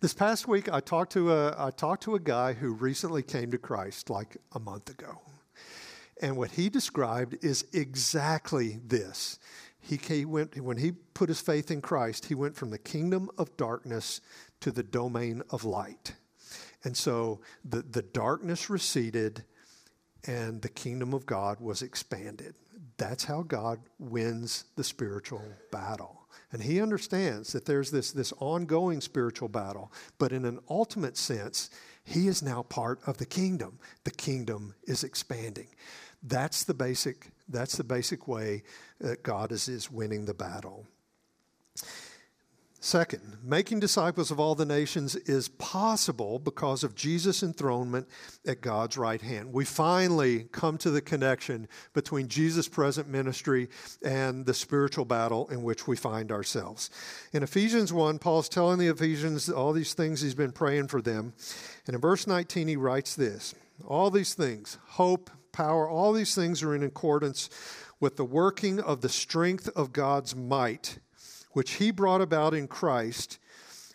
This 0.00 0.14
past 0.14 0.48
week, 0.48 0.72
I 0.72 0.80
talked 0.80 1.12
to 1.12 1.30
a, 1.30 1.54
I 1.58 1.70
talked 1.70 2.04
to 2.04 2.14
a 2.14 2.20
guy 2.20 2.54
who 2.54 2.72
recently 2.72 3.22
came 3.22 3.50
to 3.50 3.58
Christ 3.58 4.08
like 4.08 4.38
a 4.52 4.58
month 4.58 4.88
ago. 4.88 5.20
And 6.22 6.38
what 6.38 6.52
he 6.52 6.70
described 6.70 7.44
is 7.44 7.66
exactly 7.74 8.80
this. 8.86 9.38
He, 9.78 10.24
went, 10.24 10.58
when 10.58 10.78
he 10.78 10.92
put 10.92 11.28
his 11.28 11.40
faith 11.42 11.70
in 11.70 11.82
Christ, 11.82 12.24
he 12.24 12.34
went 12.34 12.56
from 12.56 12.70
the 12.70 12.78
kingdom 12.78 13.28
of 13.36 13.54
darkness 13.58 14.22
to 14.60 14.70
the 14.70 14.82
domain 14.82 15.42
of 15.50 15.64
light. 15.64 16.14
And 16.82 16.96
so 16.96 17.40
the, 17.62 17.82
the 17.82 18.02
darkness 18.02 18.70
receded 18.70 19.44
and 20.26 20.62
the 20.62 20.70
kingdom 20.70 21.12
of 21.12 21.26
God 21.26 21.60
was 21.60 21.82
expanded. 21.82 22.54
That's 22.98 23.24
how 23.24 23.42
God 23.42 23.80
wins 23.98 24.64
the 24.76 24.84
spiritual 24.84 25.42
battle. 25.70 26.26
And 26.52 26.62
he 26.62 26.80
understands 26.80 27.52
that 27.52 27.66
there's 27.66 27.90
this, 27.90 28.12
this 28.12 28.32
ongoing 28.38 29.00
spiritual 29.00 29.48
battle, 29.48 29.92
but 30.18 30.32
in 30.32 30.44
an 30.44 30.60
ultimate 30.70 31.16
sense, 31.16 31.70
he 32.04 32.28
is 32.28 32.42
now 32.42 32.62
part 32.62 33.00
of 33.06 33.18
the 33.18 33.26
kingdom. 33.26 33.78
The 34.04 34.12
kingdom 34.12 34.74
is 34.84 35.04
expanding. 35.04 35.66
That's 36.22 36.64
the 36.64 36.74
basic, 36.74 37.28
that's 37.48 37.76
the 37.76 37.84
basic 37.84 38.28
way 38.28 38.62
that 39.00 39.22
God 39.22 39.52
is, 39.52 39.68
is 39.68 39.90
winning 39.90 40.24
the 40.24 40.34
battle. 40.34 40.86
Second, 42.80 43.38
making 43.42 43.80
disciples 43.80 44.30
of 44.30 44.38
all 44.38 44.54
the 44.54 44.66
nations 44.66 45.16
is 45.16 45.48
possible 45.48 46.38
because 46.38 46.84
of 46.84 46.94
Jesus' 46.94 47.42
enthronement 47.42 48.06
at 48.46 48.60
God's 48.60 48.98
right 48.98 49.20
hand. 49.20 49.52
We 49.52 49.64
finally 49.64 50.44
come 50.52 50.76
to 50.78 50.90
the 50.90 51.00
connection 51.00 51.68
between 51.94 52.28
Jesus' 52.28 52.68
present 52.68 53.08
ministry 53.08 53.68
and 54.04 54.44
the 54.44 54.54
spiritual 54.54 55.06
battle 55.06 55.48
in 55.48 55.62
which 55.62 55.88
we 55.88 55.96
find 55.96 56.30
ourselves. 56.30 56.90
In 57.32 57.42
Ephesians 57.42 57.92
1, 57.92 58.18
Paul's 58.18 58.48
telling 58.48 58.78
the 58.78 58.88
Ephesians 58.88 59.48
all 59.48 59.72
these 59.72 59.94
things 59.94 60.20
he's 60.20 60.34
been 60.34 60.52
praying 60.52 60.88
for 60.88 61.00
them. 61.00 61.32
And 61.86 61.94
in 61.94 62.00
verse 62.00 62.26
19, 62.26 62.68
he 62.68 62.76
writes 62.76 63.16
this 63.16 63.54
All 63.86 64.10
these 64.10 64.34
things, 64.34 64.78
hope, 64.86 65.30
power, 65.50 65.88
all 65.88 66.12
these 66.12 66.34
things 66.34 66.62
are 66.62 66.74
in 66.74 66.82
accordance 66.82 67.48
with 68.00 68.16
the 68.16 68.24
working 68.24 68.78
of 68.78 69.00
the 69.00 69.08
strength 69.08 69.70
of 69.74 69.94
God's 69.94 70.36
might 70.36 70.98
which 71.56 71.76
he 71.76 71.90
brought 71.90 72.20
about 72.20 72.52
in 72.52 72.68
Christ 72.68 73.38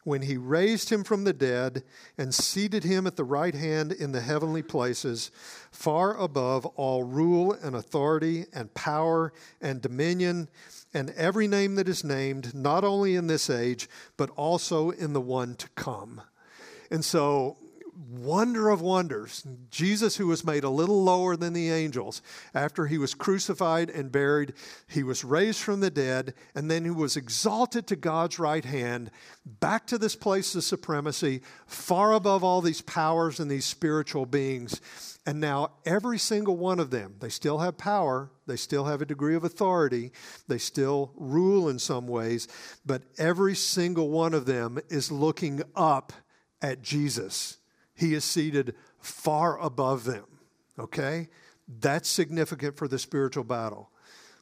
when 0.04 0.24
he 0.24 0.36
raised 0.36 0.90
him 0.90 1.04
from 1.04 1.26
the 1.26 1.32
dead 1.32 1.84
and 2.18 2.34
seated 2.34 2.84
him 2.84 3.06
at 3.06 3.18
the 3.18 3.24
right 3.24 3.54
hand 3.54 3.92
in 3.92 4.14
the 4.14 4.22
heavenly 4.22 4.64
places, 4.64 5.30
far 5.72 6.18
above 6.18 6.66
all 6.66 7.04
rule 7.04 7.54
and 7.54 7.76
authority 7.76 8.46
and 8.52 8.74
power 8.74 9.32
and 9.62 9.80
dominion 9.80 10.50
and 10.92 11.12
every 11.12 11.48
name 11.48 11.76
that 11.76 11.88
is 11.88 12.04
named, 12.04 12.56
not 12.56 12.84
only 12.84 13.14
in 13.16 13.28
this 13.28 13.48
age, 13.48 13.88
but 14.18 14.32
also 14.32 14.90
in 14.90 15.14
the 15.14 15.22
one 15.22 15.54
to 15.54 15.70
come. 15.76 16.20
And 16.90 17.06
so 17.06 17.58
wonder 18.10 18.70
of 18.70 18.82
wonders, 18.82 19.46
Jesus, 19.70 20.18
who 20.18 20.28
was 20.28 20.46
made 20.46 20.64
a 20.64 20.70
little 20.70 21.04
lower 21.04 21.36
than 21.36 21.54
the 21.54 21.70
angels, 21.70 22.22
after 22.54 22.88
he 22.88 22.98
was 22.98 23.14
crucified 23.14 23.90
and 23.90 24.12
buried, 24.12 24.54
he 24.88 25.04
was 25.04 25.24
raised 25.24 25.60
from 25.60 25.80
the 25.80 25.92
dead, 25.92 26.34
and 26.56 26.70
then 26.70 26.84
he 26.84 26.90
was 26.90 27.16
exalted 27.16 27.88
to 27.88 27.96
God's 27.96 28.40
right 28.40 28.66
hand, 28.66 29.12
back 29.46 29.86
to 29.88 29.98
this 29.98 30.16
place 30.16 30.56
of 30.56 30.64
supremacy, 30.64 31.42
far 31.66 32.14
above 32.14 32.44
all 32.44 32.62
these 32.62 32.82
powers 32.82 33.40
and 33.40 33.50
these 33.50 33.66
spiritual 33.66 34.26
beings. 34.26 34.82
And 35.26 35.40
now, 35.40 35.74
every 35.86 36.18
single 36.18 36.58
one 36.58 36.80
of 36.80 36.90
them, 36.90 37.16
they 37.20 37.30
still 37.30 37.60
have 37.60 37.78
power, 37.78 38.32
they 38.48 38.56
still 38.56 38.86
have 38.86 39.02
a 39.02 39.06
degree 39.06 39.36
of 39.36 39.44
authority, 39.44 40.12
they 40.48 40.58
still 40.58 41.12
rule 41.16 41.70
in 41.70 41.78
some 41.78 42.08
ways, 42.08 42.48
but 42.84 43.04
every 43.20 43.54
single 43.54 44.10
one 44.10 44.34
of 44.34 44.46
them 44.46 44.80
is 44.90 45.12
looking 45.12 45.62
up 45.76 46.12
at 46.64 46.82
Jesus 46.82 47.58
he 47.96 48.14
is 48.14 48.24
seated 48.24 48.76
far 49.00 49.60
above 49.60 50.04
them. 50.04 50.26
Okay? 50.80 51.30
That's 51.68 52.10
significant 52.10 52.78
for 52.78 52.88
the 52.88 53.00
spiritual 53.00 53.44
battle. 53.44 53.92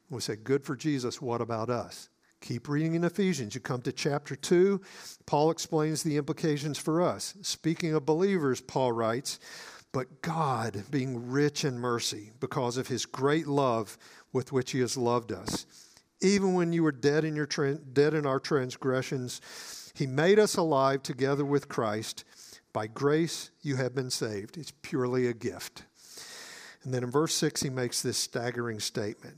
We 0.09 0.21
say, 0.21 0.35
good 0.35 0.63
for 0.63 0.75
Jesus. 0.75 1.21
What 1.21 1.41
about 1.41 1.69
us? 1.69 2.09
Keep 2.41 2.69
reading 2.69 2.95
in 2.95 3.03
Ephesians. 3.03 3.53
You 3.53 3.61
come 3.61 3.81
to 3.81 3.91
chapter 3.91 4.35
2, 4.35 4.81
Paul 5.25 5.51
explains 5.51 6.03
the 6.03 6.17
implications 6.17 6.77
for 6.77 7.01
us. 7.01 7.35
Speaking 7.41 7.93
of 7.93 8.05
believers, 8.05 8.61
Paul 8.61 8.93
writes, 8.93 9.39
But 9.91 10.21
God, 10.21 10.85
being 10.89 11.29
rich 11.29 11.65
in 11.65 11.77
mercy, 11.77 12.31
because 12.39 12.77
of 12.77 12.87
his 12.87 13.05
great 13.05 13.45
love 13.45 13.97
with 14.31 14.53
which 14.53 14.71
he 14.71 14.79
has 14.79 14.95
loved 14.95 15.33
us, 15.33 15.65
even 16.21 16.53
when 16.53 16.73
you 16.73 16.83
were 16.83 16.91
dead 16.91 17.25
in, 17.25 17.35
your 17.35 17.45
dead 17.45 18.13
in 18.13 18.25
our 18.25 18.39
transgressions, 18.39 19.41
he 19.95 20.07
made 20.07 20.39
us 20.39 20.55
alive 20.55 21.03
together 21.03 21.45
with 21.45 21.67
Christ. 21.67 22.23
By 22.73 22.87
grace 22.87 23.51
you 23.61 23.77
have 23.77 23.95
been 23.95 24.11
saved. 24.11 24.57
It's 24.57 24.73
purely 24.81 25.27
a 25.27 25.33
gift. 25.33 25.83
And 26.83 26.93
then 26.93 27.03
in 27.03 27.11
verse 27.11 27.33
6, 27.35 27.63
he 27.63 27.69
makes 27.69 28.01
this 28.01 28.17
staggering 28.17 28.79
statement 28.79 29.35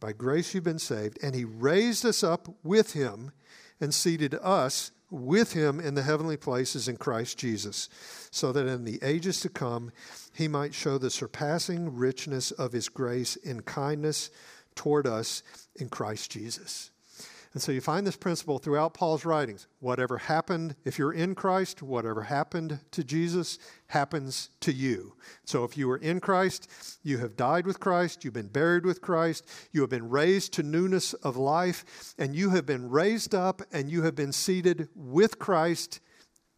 By 0.00 0.12
grace 0.12 0.54
you've 0.54 0.64
been 0.64 0.78
saved, 0.78 1.18
and 1.22 1.34
he 1.34 1.44
raised 1.44 2.04
us 2.04 2.24
up 2.24 2.48
with 2.62 2.92
him 2.92 3.32
and 3.80 3.92
seated 3.92 4.34
us 4.42 4.90
with 5.10 5.52
him 5.52 5.78
in 5.78 5.94
the 5.94 6.02
heavenly 6.02 6.38
places 6.38 6.88
in 6.88 6.96
Christ 6.96 7.36
Jesus, 7.36 7.88
so 8.30 8.50
that 8.52 8.66
in 8.66 8.84
the 8.84 8.98
ages 9.02 9.40
to 9.40 9.48
come 9.48 9.92
he 10.34 10.48
might 10.48 10.74
show 10.74 10.96
the 10.96 11.10
surpassing 11.10 11.94
richness 11.94 12.50
of 12.50 12.72
his 12.72 12.88
grace 12.88 13.36
in 13.36 13.60
kindness 13.62 14.30
toward 14.74 15.06
us 15.06 15.42
in 15.76 15.90
Christ 15.90 16.30
Jesus. 16.30 16.90
And 17.54 17.60
so 17.60 17.70
you 17.70 17.82
find 17.82 18.06
this 18.06 18.16
principle 18.16 18.58
throughout 18.58 18.94
Paul's 18.94 19.26
writings. 19.26 19.66
Whatever 19.80 20.16
happened, 20.16 20.74
if 20.84 20.98
you're 20.98 21.12
in 21.12 21.34
Christ, 21.34 21.82
whatever 21.82 22.22
happened 22.22 22.80
to 22.92 23.04
Jesus 23.04 23.58
happens 23.88 24.48
to 24.60 24.72
you. 24.72 25.14
So 25.44 25.62
if 25.64 25.76
you 25.76 25.90
are 25.90 25.98
in 25.98 26.18
Christ, 26.18 26.70
you 27.02 27.18
have 27.18 27.36
died 27.36 27.66
with 27.66 27.78
Christ, 27.78 28.24
you've 28.24 28.32
been 28.32 28.48
buried 28.48 28.86
with 28.86 29.02
Christ, 29.02 29.46
you 29.70 29.82
have 29.82 29.90
been 29.90 30.08
raised 30.08 30.54
to 30.54 30.62
newness 30.62 31.12
of 31.12 31.36
life, 31.36 32.14
and 32.16 32.34
you 32.34 32.50
have 32.50 32.64
been 32.64 32.88
raised 32.88 33.34
up 33.34 33.60
and 33.70 33.90
you 33.90 34.02
have 34.02 34.14
been 34.14 34.32
seated 34.32 34.88
with 34.94 35.38
Christ 35.38 36.00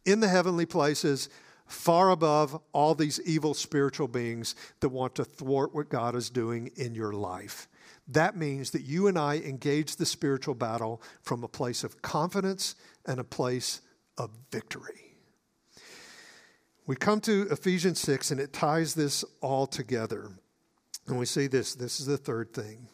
in 0.05 0.21
the 0.21 0.29
heavenly 0.29 0.65
places 0.65 1.27
far 1.65 2.09
above 2.11 2.61
all 2.71 2.95
these 2.95 3.19
evil 3.25 3.53
spiritual 3.53 4.07
beings 4.07 4.55
that 4.79 4.89
want 4.89 5.15
to 5.15 5.25
thwart 5.25 5.73
what 5.73 5.89
God 5.89 6.15
is 6.15 6.29
doing 6.29 6.71
in 6.75 6.95
your 6.95 7.11
life. 7.11 7.67
That 8.07 8.37
means 8.37 8.71
that 8.71 8.83
you 8.83 9.07
and 9.07 9.17
I 9.17 9.37
engage 9.37 9.95
the 9.95 10.05
spiritual 10.05 10.53
battle 10.53 11.01
from 11.21 11.43
a 11.43 11.47
place 11.47 11.83
of 11.83 12.01
confidence 12.01 12.75
and 13.05 13.19
a 13.19 13.23
place 13.23 13.81
of 14.17 14.29
victory. 14.51 15.17
We 16.87 16.95
come 16.95 17.19
to 17.21 17.47
Ephesians 17.49 17.99
6 17.99 18.31
and 18.31 18.39
it 18.39 18.53
ties 18.53 18.93
this 18.93 19.25
all 19.41 19.65
together. 19.65 20.29
And 21.07 21.17
we 21.17 21.25
see 21.25 21.47
this 21.47 21.73
this 21.75 21.99
is 21.99 22.05
the 22.05 22.17
third 22.17 22.53
thing. 22.53 22.87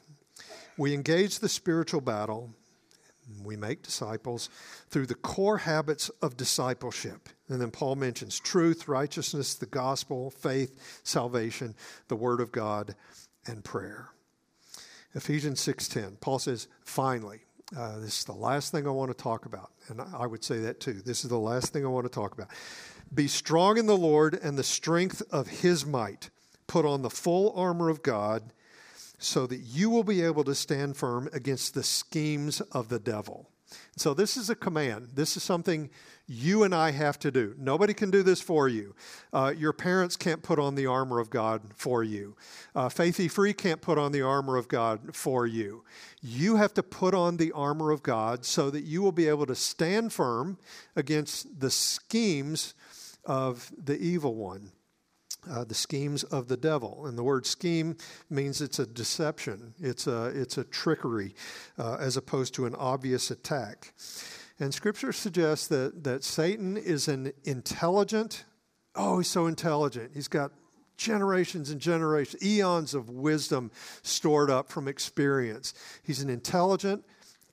We 0.78 0.94
engage 0.94 1.40
the 1.40 1.50
spiritual 1.50 2.02
battle, 2.02 2.54
we 3.44 3.56
make 3.56 3.84
disciples 3.84 4.50
through 4.90 5.08
the 5.08 5.16
core 5.16 5.60
habits 5.60 6.10
of 6.22 6.38
discipleship. 6.38 7.30
And 7.50 7.62
then 7.62 7.72
Paul 7.72 7.96
mentions 7.96 8.40
truth, 8.40 8.88
righteousness, 8.88 9.56
the 9.56 9.66
gospel, 9.66 10.32
faith, 10.32 11.02
salvation, 11.04 11.76
the 12.08 12.16
word 12.16 12.40
of 12.40 12.52
God, 12.52 12.96
and 13.46 13.64
prayer. 13.64 14.10
Ephesians 15.14 15.60
6:10. 15.60 16.18
Paul 16.22 16.40
says, 16.40 16.68
"Finally, 16.84 17.42
uh, 17.76 18.00
this 18.00 18.20
is 18.20 18.26
the 18.26 18.34
last 18.34 18.72
thing 18.72 18.88
I 18.88 18.92
want 18.92 19.10
to 19.12 19.24
talk 19.24 19.46
about." 19.46 19.72
And 19.88 20.02
I 20.02 20.26
would 20.26 20.44
say 20.44 20.60
that 20.60 20.80
too. 20.80 21.02
This 21.02 21.24
is 21.24 21.30
the 21.30 21.40
last 21.40 21.74
thing 21.74 21.86
I 21.86 21.90
want 21.90 22.06
to 22.06 22.10
talk 22.10 22.34
about. 22.34 22.50
Be 23.14 23.28
strong 23.28 23.78
in 23.78 23.88
the 23.88 23.98
Lord 23.98 24.36
and 24.36 24.58
the 24.58 24.64
strength 24.64 25.22
of 25.32 25.48
his 25.48 25.86
might. 25.86 26.30
Put 26.68 26.86
on 26.86 27.02
the 27.02 27.10
full 27.10 27.52
armor 27.58 27.90
of 27.90 28.02
God 28.02 28.54
so 29.20 29.46
that 29.48 29.60
you 29.60 29.90
will 29.90 30.04
be 30.04 30.22
able 30.22 30.44
to 30.46 30.56
stand 30.56 30.98
firm 30.98 31.30
against 31.34 31.74
the 31.74 31.84
schemes 31.84 32.62
of 32.72 32.90
the 32.90 33.00
devil. 33.00 33.50
So, 33.96 34.14
this 34.14 34.36
is 34.36 34.50
a 34.50 34.56
command. 34.56 35.10
This 35.14 35.38
is 35.38 35.44
something 35.44 35.90
you 36.32 36.64
and 36.64 36.74
I 36.74 36.92
have 36.92 37.20
to 37.20 37.32
do. 37.32 37.56
Nobody 37.58 37.94
can 37.94 38.10
do 38.10 38.24
this 38.24 38.42
for 38.42 38.70
you. 38.70 38.96
Uh, 39.34 39.54
your 39.58 39.74
parents 39.74 40.16
can't 40.16 40.42
put 40.42 40.60
on 40.60 40.76
the 40.76 40.86
armor 40.86 41.20
of 41.20 41.30
God 41.30 41.62
for 41.76 42.04
you. 42.04 42.36
Uh, 42.74 42.88
Faithy 42.88 43.30
Free 43.30 43.54
can't 43.54 43.82
put 43.82 43.98
on 43.98 44.14
the 44.14 44.22
armor 44.22 44.56
of 44.56 44.70
God 44.70 45.14
for 45.14 45.46
you. 45.46 45.84
You 46.22 46.56
have 46.56 46.74
to 46.76 46.84
put 46.84 47.14
on 47.14 47.36
the 47.36 47.52
armor 47.52 47.92
of 47.92 48.02
God 48.02 48.46
so 48.46 48.70
that 48.70 48.84
you 48.84 49.02
will 49.02 49.12
be 49.12 49.28
able 49.28 49.46
to 49.46 49.56
stand 49.56 50.14
firm 50.14 50.58
against 50.96 51.60
the 51.60 51.70
schemes 51.70 52.76
of 53.26 53.72
the 53.78 54.00
evil 54.00 54.36
one 54.36 54.72
uh, 55.50 55.64
the 55.64 55.74
schemes 55.74 56.24
of 56.24 56.48
the 56.48 56.58
devil. 56.58 57.06
And 57.06 57.18
the 57.18 57.24
word 57.24 57.46
scheme 57.46 57.98
means 58.30 58.62
it's 58.62 58.80
a 58.80 58.86
deception, 58.86 59.74
it's 59.80 60.08
a, 60.08 60.26
it's 60.28 60.58
a 60.58 60.64
trickery, 60.64 61.36
uh, 61.78 61.98
as 62.00 62.18
opposed 62.18 62.54
to 62.56 62.66
an 62.66 62.76
obvious 62.76 63.32
attack. 63.32 63.94
And 64.62 64.72
scripture 64.72 65.12
suggests 65.12 65.66
that, 65.70 66.04
that 66.04 66.24
Satan 66.24 66.78
is 66.78 67.08
an 67.08 67.34
intelligent, 67.46 68.46
oh, 68.94 69.18
he's 69.18 69.28
so 69.28 69.48
intelligent. 69.48 70.12
He's 70.14 70.28
got 70.28 70.52
generations 70.98 71.72
and 71.72 71.82
generations, 71.82 72.44
eons 72.46 72.94
of 72.94 73.10
wisdom 73.10 73.72
stored 74.04 74.52
up 74.52 74.70
from 74.70 74.88
experience. 74.88 75.74
He's 76.04 76.22
an 76.22 76.30
intelligent, 76.30 77.04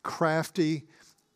crafty, 0.03 0.85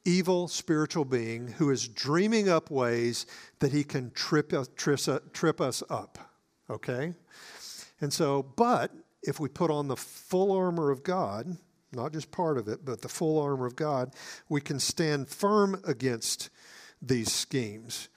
evil 0.05 0.47
spiritual 0.47 1.07
being 1.07 1.49
who 1.49 1.71
is 1.71 1.89
dreaming 1.89 2.51
up 2.51 2.71
ways 2.71 3.25
that 3.61 3.73
he 3.73 3.83
can 3.83 4.11
trip 4.11 4.53
uh, 4.53 4.67
us, 4.77 5.09
uh, 5.09 5.21
trip 5.33 5.59
us 5.59 5.83
up. 5.89 6.19
Okay? 6.69 7.15
And 8.03 8.13
so, 8.13 8.43
but 8.43 8.91
if 9.23 9.41
we 9.41 9.49
put 9.49 9.71
on 9.71 9.89
the 9.89 9.97
full 9.97 10.53
armor 10.53 10.91
of 10.91 11.03
God, 11.03 11.57
not 11.93 12.13
just 12.13 12.31
part 12.31 12.59
of 12.59 12.69
it, 12.69 12.85
but 12.85 13.03
the 13.03 13.09
full 13.09 13.41
armor 13.41 13.67
of 13.67 13.77
God, 13.77 14.15
we 14.49 14.61
can 14.61 14.79
stand 14.79 15.29
firm 15.29 15.81
against 15.87 16.51
these 17.01 17.33
schemes. 17.33 18.09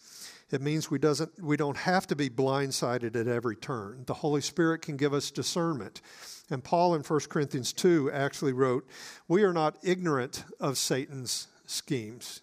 It 0.51 0.61
means 0.61 0.91
we, 0.91 0.99
doesn't, 0.99 1.41
we 1.41 1.57
don't 1.57 1.77
have 1.77 2.05
to 2.07 2.15
be 2.15 2.29
blindsided 2.29 3.15
at 3.15 3.27
every 3.27 3.55
turn. 3.55 4.03
The 4.05 4.13
Holy 4.13 4.41
Spirit 4.41 4.81
can 4.81 4.95
give 4.95 5.13
us 5.13 5.31
discernment. 5.31 6.01
And 6.49 6.63
Paul 6.63 6.93
in 6.95 7.01
1 7.01 7.19
Corinthians 7.29 7.73
2 7.73 8.11
actually 8.11 8.53
wrote, 8.53 8.87
We 9.27 9.43
are 9.43 9.53
not 9.53 9.77
ignorant 9.83 10.43
of 10.59 10.77
Satan's 10.77 11.47
schemes. 11.65 12.41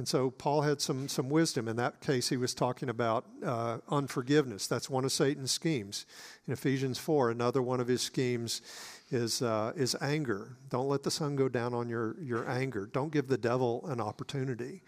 And 0.00 0.08
so 0.08 0.30
Paul 0.30 0.62
had 0.62 0.80
some, 0.80 1.08
some 1.08 1.28
wisdom. 1.28 1.68
In 1.68 1.76
that 1.76 2.00
case, 2.00 2.30
he 2.30 2.38
was 2.38 2.54
talking 2.54 2.88
about 2.88 3.26
uh, 3.44 3.80
unforgiveness. 3.90 4.66
That's 4.66 4.88
one 4.88 5.04
of 5.04 5.12
Satan's 5.12 5.50
schemes. 5.50 6.06
In 6.46 6.54
Ephesians 6.54 6.96
4, 6.96 7.30
another 7.30 7.60
one 7.60 7.80
of 7.80 7.86
his 7.86 8.00
schemes 8.00 8.62
is, 9.10 9.42
uh, 9.42 9.74
is 9.76 9.94
anger. 10.00 10.56
Don't 10.70 10.88
let 10.88 11.02
the 11.02 11.10
sun 11.10 11.36
go 11.36 11.50
down 11.50 11.74
on 11.74 11.90
your, 11.90 12.16
your 12.18 12.48
anger. 12.48 12.88
Don't 12.90 13.12
give 13.12 13.28
the 13.28 13.36
devil 13.36 13.84
an 13.88 14.00
opportunity. 14.00 14.80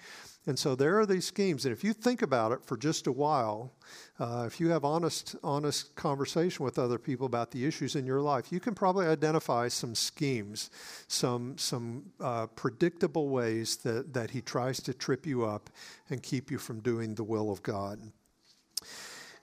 And 0.47 0.59
so 0.59 0.75
there 0.75 0.99
are 0.99 1.07
these 1.07 1.25
schemes. 1.25 1.65
And 1.65 1.73
if 1.73 1.85
you 1.85 1.93
think 1.93 2.21
about 2.21 2.51
it 2.51 2.65
for 2.65 2.77
just 2.77 3.07
a 3.07 3.13
while, 3.13 3.73
uh, 4.19 4.45
if 4.47 4.59
you 4.59 4.71
have 4.71 4.85
honest, 4.85 5.37
honest 5.45 5.95
conversation 5.95 6.65
with 6.65 6.81
other 6.81 6.99
people 6.99 7.27
about 7.27 7.53
the 7.53 7.65
issues 7.65 7.95
in 7.95 8.07
your 8.07 8.21
life, 8.21 8.51
you 8.51 8.59
can 8.59 8.75
probably 8.75 9.07
identify 9.07 9.69
some 9.69 9.95
schemes, 9.95 10.71
some, 11.07 11.57
some 11.59 12.11
uh, 12.21 12.49
predictable 12.49 13.29
ways 13.29 13.77
that, 13.79 14.13
that 14.15 14.33
he 14.33 14.41
tries 14.41 14.81
to 14.81 14.93
trip 14.93 15.27
you 15.27 15.45
up 15.45 15.71
and 16.11 16.23
keep 16.23 16.51
you 16.51 16.59
from 16.59 16.81
doing 16.81 17.15
the 17.15 17.25
will 17.25 17.53
of 17.53 17.63
God. 17.63 18.01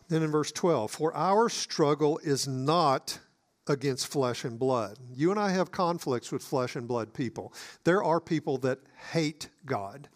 Then 0.10 0.24
in 0.24 0.32
verse 0.32 0.52
12, 0.52 0.92
for 0.92 1.16
our 1.16 1.48
struggle 1.48 2.20
is 2.24 2.46
not 2.46 3.20
against 3.68 4.08
flesh 4.08 4.44
and 4.44 4.60
blood. 4.60 4.98
You 5.16 5.32
and 5.32 5.40
I 5.40 5.52
have 5.52 5.72
conflicts 5.72 6.32
with 6.32 6.44
flesh 6.44 6.76
and 6.76 6.88
blood 6.88 7.14
people. 7.14 7.54
There 7.84 8.04
are 8.04 8.20
people 8.20 8.58
that 8.60 8.80
hate 9.12 9.48
God. 9.66 10.10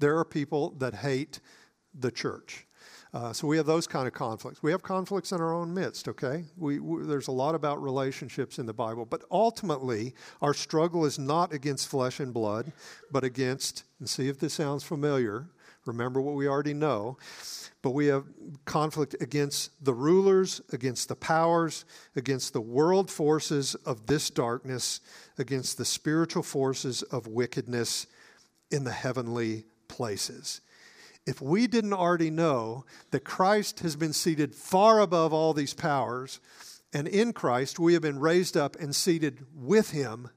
There 0.00 0.18
are 0.18 0.24
people 0.24 0.70
that 0.78 0.94
hate 0.94 1.40
the 1.94 2.10
church. 2.10 2.66
Uh, 3.12 3.32
so 3.32 3.46
we 3.46 3.56
have 3.56 3.66
those 3.66 3.86
kind 3.88 4.06
of 4.06 4.14
conflicts. 4.14 4.62
We 4.62 4.70
have 4.70 4.82
conflicts 4.82 5.32
in 5.32 5.40
our 5.40 5.52
own 5.52 5.74
midst, 5.74 6.08
okay? 6.08 6.44
We, 6.56 6.78
we, 6.78 7.04
there's 7.04 7.26
a 7.26 7.32
lot 7.32 7.56
about 7.56 7.82
relationships 7.82 8.58
in 8.58 8.66
the 8.66 8.72
Bible. 8.72 9.04
But 9.04 9.24
ultimately, 9.30 10.14
our 10.40 10.54
struggle 10.54 11.04
is 11.04 11.18
not 11.18 11.52
against 11.52 11.88
flesh 11.88 12.20
and 12.20 12.32
blood, 12.32 12.72
but 13.10 13.24
against, 13.24 13.84
and 13.98 14.08
see 14.08 14.28
if 14.28 14.38
this 14.38 14.54
sounds 14.54 14.84
familiar, 14.84 15.48
remember 15.86 16.20
what 16.20 16.36
we 16.36 16.46
already 16.46 16.74
know, 16.74 17.18
but 17.82 17.90
we 17.90 18.06
have 18.06 18.24
conflict 18.64 19.16
against 19.20 19.84
the 19.84 19.94
rulers, 19.94 20.60
against 20.72 21.08
the 21.08 21.16
powers, 21.16 21.84
against 22.14 22.52
the 22.52 22.60
world 22.60 23.10
forces 23.10 23.74
of 23.74 24.06
this 24.06 24.30
darkness, 24.30 25.00
against 25.36 25.78
the 25.78 25.84
spiritual 25.84 26.42
forces 26.42 27.02
of 27.02 27.26
wickedness 27.26 28.06
in 28.70 28.84
the 28.84 28.92
heavenly 28.92 29.64
places. 29.90 30.60
If 31.26 31.42
we 31.42 31.66
didn't 31.66 31.92
already 31.92 32.30
know 32.30 32.86
that 33.10 33.24
Christ 33.24 33.80
has 33.80 33.96
been 33.96 34.14
seated 34.14 34.54
far 34.54 35.00
above 35.00 35.34
all 35.34 35.52
these 35.52 35.74
powers, 35.74 36.40
and 36.94 37.06
in 37.06 37.34
Christ 37.34 37.78
we 37.78 37.92
have 37.92 38.02
been 38.02 38.18
raised 38.18 38.56
up 38.56 38.76
and 38.76 38.96
seated 38.96 39.44
with 39.54 39.90
him, 39.90 40.30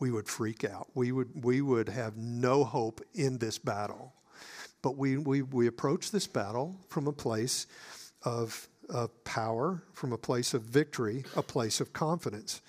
we 0.00 0.10
would 0.10 0.28
freak 0.28 0.64
out. 0.64 0.88
We 0.94 1.12
would, 1.12 1.44
we 1.44 1.60
would 1.60 1.88
have 1.88 2.16
no 2.16 2.64
hope 2.64 3.00
in 3.14 3.38
this 3.38 3.58
battle. 3.58 4.14
But 4.82 4.96
we, 4.96 5.16
we, 5.16 5.42
we 5.42 5.66
approach 5.66 6.10
this 6.10 6.26
battle 6.26 6.76
from 6.88 7.06
a 7.06 7.12
place 7.12 7.66
of, 8.22 8.68
of 8.88 9.24
power, 9.24 9.82
from 9.92 10.12
a 10.12 10.18
place 10.18 10.54
of 10.54 10.62
victory, 10.62 11.24
a 11.36 11.42
place 11.42 11.80
of 11.80 11.92
confidence. 11.92 12.62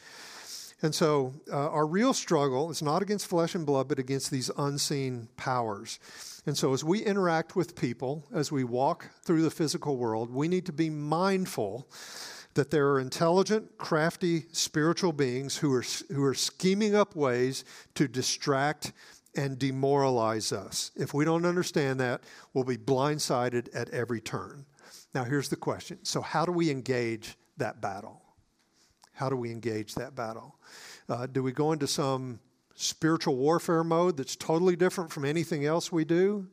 And 0.81 0.95
so 0.95 1.33
uh, 1.51 1.69
our 1.69 1.85
real 1.85 2.13
struggle 2.13 2.69
is 2.71 2.81
not 2.81 3.01
against 3.01 3.27
flesh 3.27 3.53
and 3.53 3.65
blood, 3.65 3.87
but 3.87 3.99
against 3.99 4.31
these 4.31 4.49
unseen 4.57 5.27
powers. 5.35 5.99
And 6.45 6.57
so 6.57 6.73
as 6.73 6.83
we 6.83 6.99
interact 6.99 7.55
with 7.55 7.75
people, 7.75 8.25
as 8.33 8.51
we 8.51 8.63
walk 8.63 9.09
through 9.23 9.41
the 9.41 9.51
physical 9.51 9.97
world, 9.97 10.29
we 10.29 10.47
need 10.47 10.65
to 10.67 10.73
be 10.73 10.89
mindful 10.89 11.87
that 12.53 12.71
there 12.71 12.89
are 12.89 12.99
intelligent, 12.99 13.77
crafty 13.77 14.45
spiritual 14.51 15.13
beings 15.13 15.57
who 15.57 15.73
are, 15.73 15.83
who 16.11 16.23
are 16.23 16.33
scheming 16.33 16.95
up 16.95 17.15
ways 17.15 17.65
to 17.95 18.07
distract 18.07 18.93
and 19.35 19.59
demoralize 19.59 20.51
us. 20.51 20.91
If 20.95 21.13
we 21.13 21.25
don't 21.25 21.45
understand 21.45 21.99
that, 21.99 22.21
we'll 22.53 22.63
be 22.63 22.77
blindsided 22.77 23.69
at 23.73 23.89
every 23.89 24.21
turn. 24.21 24.65
Now, 25.13 25.23
here's 25.23 25.49
the 25.49 25.55
question 25.55 25.99
so, 26.03 26.21
how 26.21 26.45
do 26.45 26.51
we 26.51 26.69
engage 26.69 27.35
that 27.57 27.81
battle? 27.81 28.21
How 29.19 29.27
do 29.27 29.35
we 29.35 29.51
engage 29.51 29.95
that 29.95 30.15
battle? 30.15 30.55
Uh, 31.09 31.27
do 31.27 31.43
we 31.43 31.51
go 31.51 31.73
into 31.73 31.87
some 31.87 32.39
spiritual 32.73 33.35
warfare 33.35 33.83
mode 33.83 34.15
that's 34.15 34.37
totally 34.37 34.77
different 34.77 35.11
from 35.11 35.25
anything 35.25 35.65
else 35.65 35.91
we 35.91 36.05
do? 36.05 36.47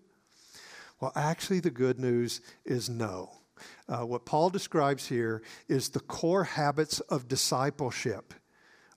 Well, 1.01 1.13
actually, 1.15 1.61
the 1.61 1.71
good 1.71 2.01
news 2.01 2.41
is 2.65 2.91
no. 2.91 3.31
Uh, 3.89 4.05
what 4.05 4.27
Paul 4.27 4.51
describes 4.51 5.07
here 5.07 5.45
is 5.69 5.91
the 5.91 6.01
core 6.01 6.43
habits 6.43 6.99
of 6.99 7.29
discipleship 7.29 8.35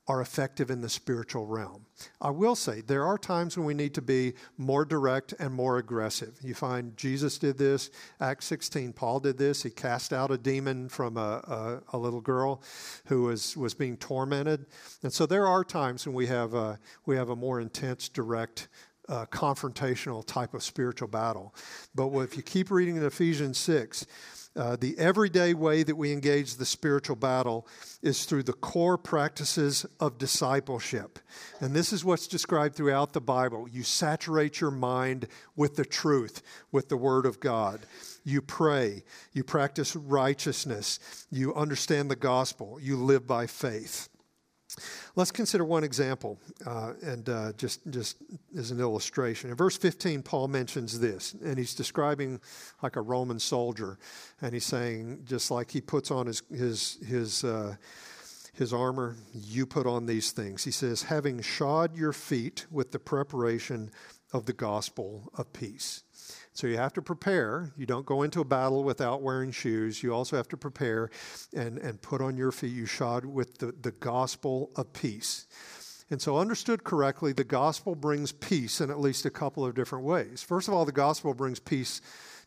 are 0.09 0.21
effective 0.21 0.71
in 0.71 0.81
the 0.81 0.89
spiritual 0.89 1.45
realm. 1.45 1.85
I 2.19 2.31
will 2.31 2.55
say 2.55 2.81
there 2.81 3.05
are 3.05 3.17
times 3.17 3.55
when 3.55 3.67
we 3.67 3.75
need 3.75 3.93
to 3.93 4.01
be 4.01 4.33
more 4.57 4.83
direct 4.83 5.35
and 5.37 5.53
more 5.53 5.77
aggressive. 5.77 6.35
You 6.41 6.55
find 6.55 6.97
Jesus 6.97 7.37
did 7.37 7.59
this, 7.59 7.91
Acts 8.19 8.47
16, 8.47 8.93
Paul 8.93 9.19
did 9.19 9.37
this. 9.37 9.61
He 9.61 9.69
cast 9.69 10.11
out 10.11 10.31
a 10.31 10.37
demon 10.37 10.89
from 10.89 11.15
a, 11.15 11.83
a, 11.91 11.95
a 11.95 11.97
little 11.97 12.21
girl 12.21 12.63
who 13.05 13.23
was, 13.23 13.55
was 13.55 13.75
being 13.75 13.97
tormented. 13.97 14.65
And 15.03 15.13
so 15.13 15.27
there 15.27 15.45
are 15.45 15.63
times 15.63 16.07
when 16.07 16.15
we 16.15 16.25
have 16.25 16.55
a, 16.55 16.79
we 17.05 17.15
have 17.15 17.29
a 17.29 17.35
more 17.35 17.61
intense, 17.61 18.09
direct, 18.09 18.67
uh, 19.09 19.27
confrontational 19.27 20.25
type 20.25 20.55
of 20.55 20.63
spiritual 20.63 21.07
battle. 21.07 21.53
But 21.93 22.09
if 22.19 22.35
you 22.35 22.41
keep 22.41 22.71
reading 22.71 22.95
in 22.95 23.05
Ephesians 23.05 23.59
6, 23.59 24.07
uh, 24.55 24.75
the 24.75 24.97
everyday 24.97 25.53
way 25.53 25.83
that 25.83 25.95
we 25.95 26.11
engage 26.11 26.55
the 26.55 26.65
spiritual 26.65 27.15
battle 27.15 27.67
is 28.01 28.25
through 28.25 28.43
the 28.43 28.53
core 28.53 28.97
practices 28.97 29.85
of 29.99 30.17
discipleship. 30.17 31.19
And 31.59 31.75
this 31.75 31.93
is 31.93 32.03
what's 32.03 32.27
described 32.27 32.75
throughout 32.75 33.13
the 33.13 33.21
Bible. 33.21 33.67
You 33.69 33.83
saturate 33.83 34.59
your 34.59 34.71
mind 34.71 35.27
with 35.55 35.75
the 35.75 35.85
truth, 35.85 36.41
with 36.71 36.89
the 36.89 36.97
Word 36.97 37.25
of 37.25 37.39
God. 37.39 37.81
You 38.23 38.41
pray, 38.41 39.03
you 39.33 39.43
practice 39.43 39.95
righteousness, 39.95 40.99
you 41.31 41.53
understand 41.53 42.09
the 42.09 42.15
gospel, 42.15 42.79
you 42.81 42.97
live 42.97 43.25
by 43.27 43.47
faith. 43.47 44.09
Let's 45.15 45.31
consider 45.31 45.65
one 45.65 45.83
example, 45.83 46.39
uh, 46.65 46.93
and 47.01 47.27
uh, 47.29 47.53
just 47.53 47.81
just 47.89 48.17
as 48.57 48.71
an 48.71 48.79
illustration. 48.79 49.49
In 49.49 49.55
verse 49.55 49.77
15, 49.77 50.23
Paul 50.23 50.47
mentions 50.47 50.99
this, 50.99 51.33
and 51.43 51.57
he's 51.57 51.75
describing 51.75 52.39
like 52.81 52.95
a 52.95 53.01
Roman 53.01 53.39
soldier, 53.39 53.97
and 54.41 54.53
he's 54.53 54.65
saying 54.65 55.21
just 55.25 55.51
like 55.51 55.71
he 55.71 55.81
puts 55.81 56.11
on 56.11 56.27
his 56.27 56.43
his 56.49 56.97
his. 57.05 57.43
Uh, 57.43 57.75
his 58.59 58.73
armor, 58.73 59.15
you 59.33 59.65
put 59.65 59.87
on 59.87 60.05
these 60.05 60.31
things. 60.31 60.65
He 60.65 60.71
says, 60.71 61.03
having 61.03 61.39
shod 61.41 61.95
your 61.95 62.11
feet 62.11 62.65
with 62.69 62.91
the 62.91 62.99
preparation 62.99 63.89
of 64.33 64.45
the 64.45 64.53
gospel 64.53 65.31
of 65.37 65.53
peace. 65.53 66.03
So 66.59 66.67
you 66.67 66.75
have 66.75 66.91
to 66.95 67.01
prepare. 67.01 67.71
You 67.77 67.85
don't 67.85 68.05
go 68.05 68.23
into 68.23 68.41
a 68.41 68.43
battle 68.43 68.83
without 68.83 69.21
wearing 69.21 69.49
shoes. 69.49 70.03
You 70.03 70.13
also 70.13 70.35
have 70.35 70.49
to 70.49 70.57
prepare 70.57 71.09
and, 71.55 71.77
and 71.77 72.01
put 72.01 72.19
on 72.19 72.35
your 72.35 72.51
feet. 72.51 72.73
You 72.73 72.85
shod 72.85 73.23
with 73.23 73.59
the, 73.59 73.71
the 73.81 73.91
gospel 73.91 74.69
of 74.75 74.91
peace. 74.91 75.47
And 76.09 76.21
so, 76.21 76.37
understood 76.37 76.83
correctly, 76.83 77.31
the 77.31 77.45
gospel 77.45 77.95
brings 77.95 78.33
peace 78.33 78.81
in 78.81 78.89
at 78.89 78.99
least 78.99 79.25
a 79.25 79.29
couple 79.29 79.65
of 79.65 79.73
different 79.73 80.03
ways. 80.03 80.43
First 80.43 80.67
of 80.67 80.73
all, 80.73 80.83
the 80.83 80.91
gospel 80.91 81.33
brings 81.33 81.61
peace 81.61 82.01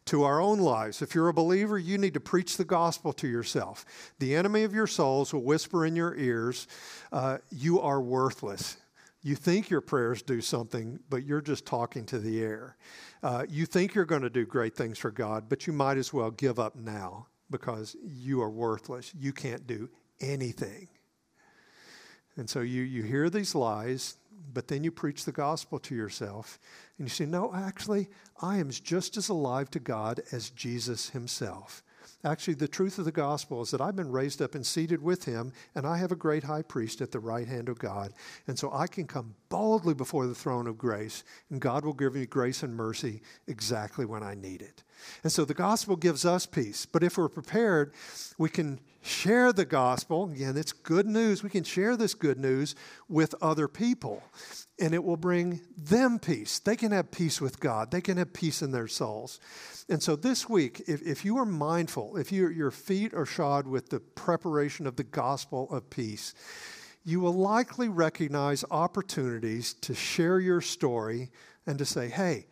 to 0.05 0.25
our 0.25 0.43
own 0.43 0.59
lives. 0.59 1.01
If 1.01 1.15
you're 1.15 1.29
a 1.29 1.33
believer, 1.33 1.79
you 1.79 1.97
need 1.97 2.13
to 2.13 2.21
preach 2.21 2.59
the 2.59 2.67
gospel 2.67 3.15
to 3.15 3.27
yourself. 3.27 3.87
The 4.19 4.35
enemy 4.35 4.65
of 4.65 4.75
your 4.75 4.89
souls 4.89 5.33
will 5.33 5.43
whisper 5.43 5.87
in 5.87 5.97
your 5.97 6.15
ears, 6.17 6.69
uh, 7.13 7.39
You 7.51 7.81
are 7.81 8.03
worthless. 8.03 8.77
You 9.23 9.37
think 9.37 9.71
your 9.71 9.81
prayers 9.81 10.21
do 10.21 10.41
something, 10.41 10.99
but 11.09 11.25
you're 11.25 11.41
just 11.41 11.65
talking 11.65 12.05
to 12.07 12.19
the 12.19 12.43
air. 12.43 12.77
Uh, 13.23 13.45
you 13.49 13.67
think 13.67 13.95
you're 13.95 14.05
going 14.05 14.23
to 14.23 14.31
do 14.31 14.45
great 14.45 14.75
things 14.75 14.99
for 14.99 15.13
God, 15.13 15.49
but 15.49 15.67
you 15.67 15.73
might 15.73 15.97
as 15.97 16.13
well 16.13 16.33
give 16.33 16.59
up 16.59 16.75
now 16.75 17.29
because 17.49 17.97
you 18.03 18.43
are 18.43 18.51
worthless. 18.51 19.13
You 19.15 19.33
can't 19.33 19.67
do 19.67 19.89
anything. 20.21 20.89
And 22.37 22.51
so 22.51 22.61
you, 22.61 22.83
you 22.83 23.03
hear 23.05 23.31
these 23.31 23.55
lies, 23.55 24.17
but 24.53 24.67
then 24.67 24.83
you 24.83 24.91
preach 24.91 25.25
the 25.25 25.33
gospel 25.33 25.79
to 25.81 25.95
yourself. 25.95 26.59
And 26.99 27.07
you 27.07 27.11
say, 27.11 27.27
No, 27.27 27.55
actually, 27.55 28.09
I 28.41 28.57
am 28.57 28.71
just 28.71 29.17
as 29.17 29.29
alive 29.29 29.71
to 29.71 29.79
God 29.79 30.21
as 30.33 30.51
Jesus 30.51 31.11
himself. 31.11 31.85
Actually, 32.25 32.55
the 32.55 32.69
truth 32.69 32.99
of 32.99 33.05
the 33.05 33.13
gospel 33.13 33.63
is 33.63 33.73
that 33.73 33.81
I've 33.81 33.97
been 33.97 34.13
raised 34.13 34.41
up 34.41 34.55
and 34.55 34.65
seated 34.65 35.03
with 35.03 35.25
him, 35.25 35.53
and 35.75 35.85
I 35.85 35.97
have 35.99 36.13
a 36.13 36.17
great 36.17 36.45
high 36.45 36.63
priest 36.63 37.01
at 37.01 37.11
the 37.11 37.19
right 37.19 37.49
hand 37.49 37.69
of 37.69 37.81
God. 37.81 38.13
And 38.47 38.57
so 38.57 38.73
I 38.73 38.87
can 38.87 39.07
come 39.07 39.35
boldly 39.49 39.95
before 39.95 40.27
the 40.27 40.35
throne 40.35 40.69
of 40.69 40.79
grace, 40.79 41.25
and 41.51 41.61
God 41.61 41.85
will 41.85 41.93
give 41.93 42.15
me 42.15 42.27
grace 42.27 42.63
and 42.63 42.77
mercy 42.77 43.23
exactly 43.49 44.05
when 44.05 44.23
I 44.23 44.35
need 44.35 44.63
it. 44.63 44.85
And 45.23 45.33
so 45.33 45.45
the 45.45 45.55
gospel 45.55 45.97
gives 45.97 46.25
us 46.25 46.47
peace. 46.47 46.87
But 46.87 47.03
if 47.03 47.17
we're 47.17 47.29
prepared, 47.29 47.93
we 48.39 48.49
can 48.49 48.81
share 49.03 49.53
the 49.53 49.65
gospel. 49.65 50.31
Again, 50.31 50.57
it's 50.57 50.73
good 50.73 51.07
news. 51.07 51.43
We 51.43 51.51
can 51.51 51.65
share 51.65 51.97
this 51.97 52.15
good 52.15 52.39
news 52.39 52.75
with 53.09 53.35
other 53.43 53.69
people, 53.69 54.23
and 54.79 54.95
it 54.95 55.05
will 55.05 55.17
bring 55.17 55.61
them 55.77 56.19
peace. 56.19 56.59
They 56.59 56.77
can 56.77 56.93
have 56.93 57.11
peace 57.11 57.41
with 57.41 57.61
God, 57.61 57.91
they 57.91 58.01
can 58.01 58.17
have 58.17 58.33
peace 58.33 58.63
in 58.63 58.71
their 58.71 58.89
souls. 58.89 59.41
And 59.89 60.03
so 60.03 60.17
this 60.17 60.49
week, 60.49 60.83
if, 60.87 61.03
if 61.03 61.25
you 61.25 61.37
are 61.39 61.45
mindful, 61.45 62.17
if 62.17 62.31
you, 62.31 62.49
your 62.49 62.71
feet 62.71 63.13
are 63.13 63.27
shod 63.27 63.67
with 63.67 63.91
the 63.91 64.01
preparation 64.01 64.87
of 64.87 64.97
the 64.97 65.05
gospel 65.05 65.69
of 65.71 65.91
peace, 65.91 66.35
you 67.05 67.19
will 67.19 67.35
likely 67.35 67.89
recognize 67.89 68.65
opportunities 68.71 69.75
to 69.75 69.95
share 69.95 70.39
your 70.39 70.61
story 70.61 71.31
and 71.67 71.79
to 71.79 71.85
say, 71.85 72.09
hey, 72.09 72.47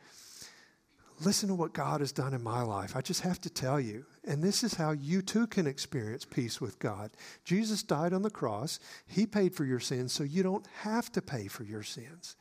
listen 1.21 1.49
to 1.49 1.55
what 1.55 1.73
God 1.73 2.01
has 2.01 2.13
done 2.13 2.35
in 2.35 2.43
my 2.43 2.63
life. 2.63 2.97
I 2.97 3.01
just 3.01 3.21
have 3.23 3.41
to 3.43 3.51
tell 3.51 3.79
you. 3.79 4.05
And 4.25 4.43
this 4.43 4.63
is 4.63 4.75
how 4.75 4.93
you 4.93 5.23
too 5.23 5.47
can 5.47 5.67
experience 5.67 6.25
peace 6.25 6.61
with 6.61 6.79
God. 6.79 7.11
Jesus 7.45 7.83
died 7.83 8.13
on 8.13 8.23
the 8.23 8.31
cross, 8.31 8.81
He 9.07 9.27
paid 9.27 9.55
for 9.55 9.65
your 9.65 9.81
sins, 9.81 10.13
so 10.13 10.25
you 10.25 10.43
don't 10.43 10.67
have 10.81 11.11
to 11.13 11.23
pay 11.23 11.49
for 11.49 11.65
your 11.65 11.83
sins. 11.83 12.37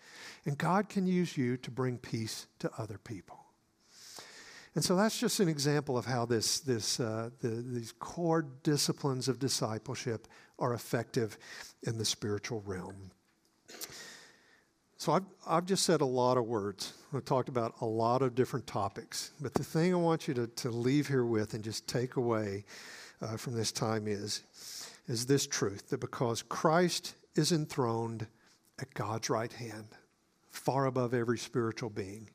And 0.45 0.57
God 0.57 0.89
can 0.89 1.07
use 1.07 1.37
you 1.37 1.57
to 1.57 1.71
bring 1.71 1.97
peace 1.97 2.47
to 2.59 2.71
other 2.77 2.97
people. 2.97 3.39
And 4.75 4.83
so 4.83 4.95
that's 4.95 5.19
just 5.19 5.39
an 5.39 5.49
example 5.49 5.97
of 5.97 6.05
how 6.05 6.25
this, 6.25 6.59
this, 6.59 6.99
uh, 6.99 7.31
the, 7.41 7.49
these 7.49 7.91
core 7.91 8.45
disciplines 8.63 9.27
of 9.27 9.39
discipleship 9.39 10.27
are 10.59 10.73
effective 10.73 11.37
in 11.83 11.97
the 11.97 12.05
spiritual 12.05 12.61
realm. 12.65 13.11
So 14.99 15.13
I've, 15.13 15.23
I've 15.47 15.65
just 15.65 15.85
said 15.85 16.01
a 16.01 16.05
lot 16.05 16.35
of 16.35 16.45
words. 16.45 16.93
I've 17.13 17.23
talked 17.23 17.47
about 17.47 17.73
a 17.79 17.85
lot 17.85 18.21
of 18.21 18.35
different 18.35 18.67
topics. 18.67 19.31
But 19.39 19.53
the 19.53 19.63
thing 19.63 19.93
I 19.93 19.97
want 19.97 20.27
you 20.27 20.33
to, 20.33 20.47
to 20.47 20.69
leave 20.71 21.07
here 21.07 21.23
with 21.23 21.53
and 21.53 21.63
just 21.63 21.87
take 21.87 22.17
away 22.17 22.65
uh, 23.21 23.37
from 23.37 23.55
this 23.55 23.71
time 23.71 24.09
is, 24.09 24.43
is 25.07 25.25
this 25.25 25.47
truth 25.47 25.87
that 25.89 26.01
because 26.01 26.41
Christ 26.41 27.15
is 27.33 27.53
enthroned 27.53 28.27
at 28.77 28.93
God's 28.93 29.29
right 29.29 29.53
hand, 29.53 29.87
far 30.49 30.85
above 30.85 31.13
every 31.13 31.37
spiritual 31.37 31.89
being, 31.89 32.29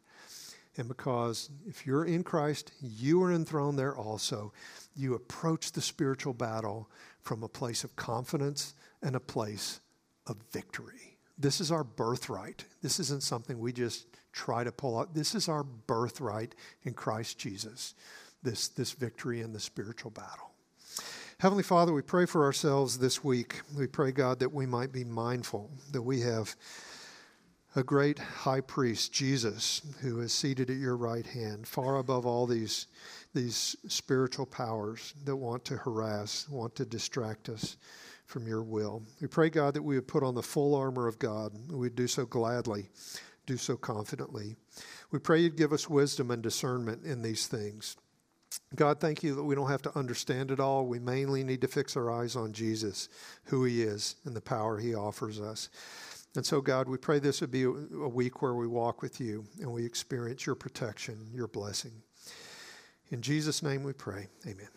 and 0.79 0.89
because 0.89 1.51
if 1.67 1.87
you're 1.87 2.07
in 2.07 2.25
Christ, 2.25 2.73
you 2.81 3.23
are 3.25 3.33
enthroned 3.33 3.79
there 3.79 3.95
also, 3.95 4.55
you 4.97 5.15
approach 5.15 5.73
the 5.73 5.83
spiritual 5.83 6.33
battle 6.33 6.89
from 7.21 7.43
a 7.43 7.49
place 7.49 7.85
of 7.85 7.95
confidence 7.95 8.73
and 9.03 9.15
a 9.15 9.21
place 9.21 9.81
of 10.27 10.39
victory. 10.51 11.14
This 11.39 11.61
is 11.61 11.71
our 11.71 11.85
birthright. 11.85 12.65
This 12.83 13.01
isn't 13.01 13.23
something 13.23 13.59
we 13.59 13.73
just 13.73 14.07
try 14.33 14.65
to 14.65 14.73
pull 14.73 14.99
out. 14.99 15.15
This 15.15 15.35
is 15.35 15.49
our 15.49 15.65
birthright 15.65 16.55
in 16.85 16.95
Christ 16.95 17.39
Jesus, 17.39 17.95
this, 18.43 18.69
this 18.69 18.93
victory 18.93 19.41
in 19.41 19.53
the 19.53 19.61
spiritual 19.61 20.11
battle. 20.11 20.51
Heavenly 21.39 21.65
Father, 21.65 21.93
we 21.93 22.03
pray 22.03 22.27
for 22.27 22.45
ourselves 22.45 22.99
this 22.99 23.25
week. 23.25 23.61
We 23.77 23.87
pray, 23.87 24.13
God, 24.13 24.39
that 24.39 24.53
we 24.53 24.67
might 24.67 24.93
be 24.93 25.05
mindful 25.05 25.71
that 25.93 26.03
we 26.03 26.21
have 26.21 26.55
a 27.77 27.83
great 27.83 28.21
high 28.21 28.61
priest, 28.61 29.13
Jesus, 29.13 29.83
who 30.01 30.21
is 30.21 30.33
seated 30.33 30.71
at 30.71 30.77
your 30.77 30.97
right 30.97 31.27
hand, 31.27 31.67
far 31.67 31.97
above 31.97 32.25
all 32.25 32.47
these, 32.47 32.87
these 33.35 33.75
spiritual 33.89 34.47
powers 34.47 35.15
that 35.25 35.35
want 35.35 35.65
to 35.65 35.77
harass, 35.77 36.49
want 36.49 36.77
to 36.77 36.85
distract 36.85 37.49
us 37.49 37.77
from 38.27 38.47
your 38.47 38.63
will. 38.63 39.03
We 39.21 39.27
pray, 39.27 39.51
God, 39.51 39.75
that 39.75 39.83
we 39.83 39.97
would 39.97 40.09
put 40.09 40.23
on 40.23 40.35
the 40.35 40.43
full 40.43 40.75
armor 40.75 41.07
of 41.07 41.19
God. 41.19 41.53
We'd 41.71 41.95
do 41.95 42.07
so 42.07 42.25
gladly, 42.25 42.89
do 43.47 43.57
so 43.57 43.77
confidently. 43.77 44.57
We 45.11 45.19
pray 45.19 45.41
you'd 45.41 45.57
give 45.57 45.73
us 45.73 45.89
wisdom 45.89 46.31
and 46.31 46.43
discernment 46.43 47.05
in 47.05 47.23
these 47.23 47.47
things. 47.47 47.97
God, 48.75 49.01
thank 49.01 49.23
you 49.23 49.35
that 49.35 49.45
we 49.45 49.55
don't 49.55 49.71
have 49.71 49.83
to 49.83 49.99
understand 49.99 50.51
it 50.51 50.61
all. 50.61 50.87
We 50.87 50.99
mainly 50.99 51.45
need 51.45 51.61
to 51.61 51.69
fix 51.69 51.97
our 51.97 52.11
eyes 52.11 52.37
on 52.37 52.53
Jesus, 52.53 53.09
who 53.45 53.65
he 53.65 53.83
is, 53.83 54.17
and 54.25 54.35
the 54.35 54.41
power 54.41 54.79
he 54.79 54.95
offers 54.95 55.41
us. 55.41 55.69
And 56.37 56.45
so, 56.45 56.61
God, 56.61 56.89
we 56.89 56.97
pray 56.97 57.21
this 57.21 57.41
would 57.41 57.53
be 57.53 57.63
a 57.63 57.71
week 57.71 58.43
where 58.43 58.55
we 58.55 58.67
walk 58.67 59.03
with 59.03 59.21
you 59.21 59.45
and 59.61 59.73
we 59.73 59.85
experience 59.85 60.47
your 60.47 60.57
protection, 60.57 61.17
your 61.33 61.47
blessing. 61.47 61.93
In 63.11 63.23
Jesus' 63.23 63.63
name 63.63 63.85
we 63.85 63.93
pray. 63.93 64.27
Amen. 64.45 64.69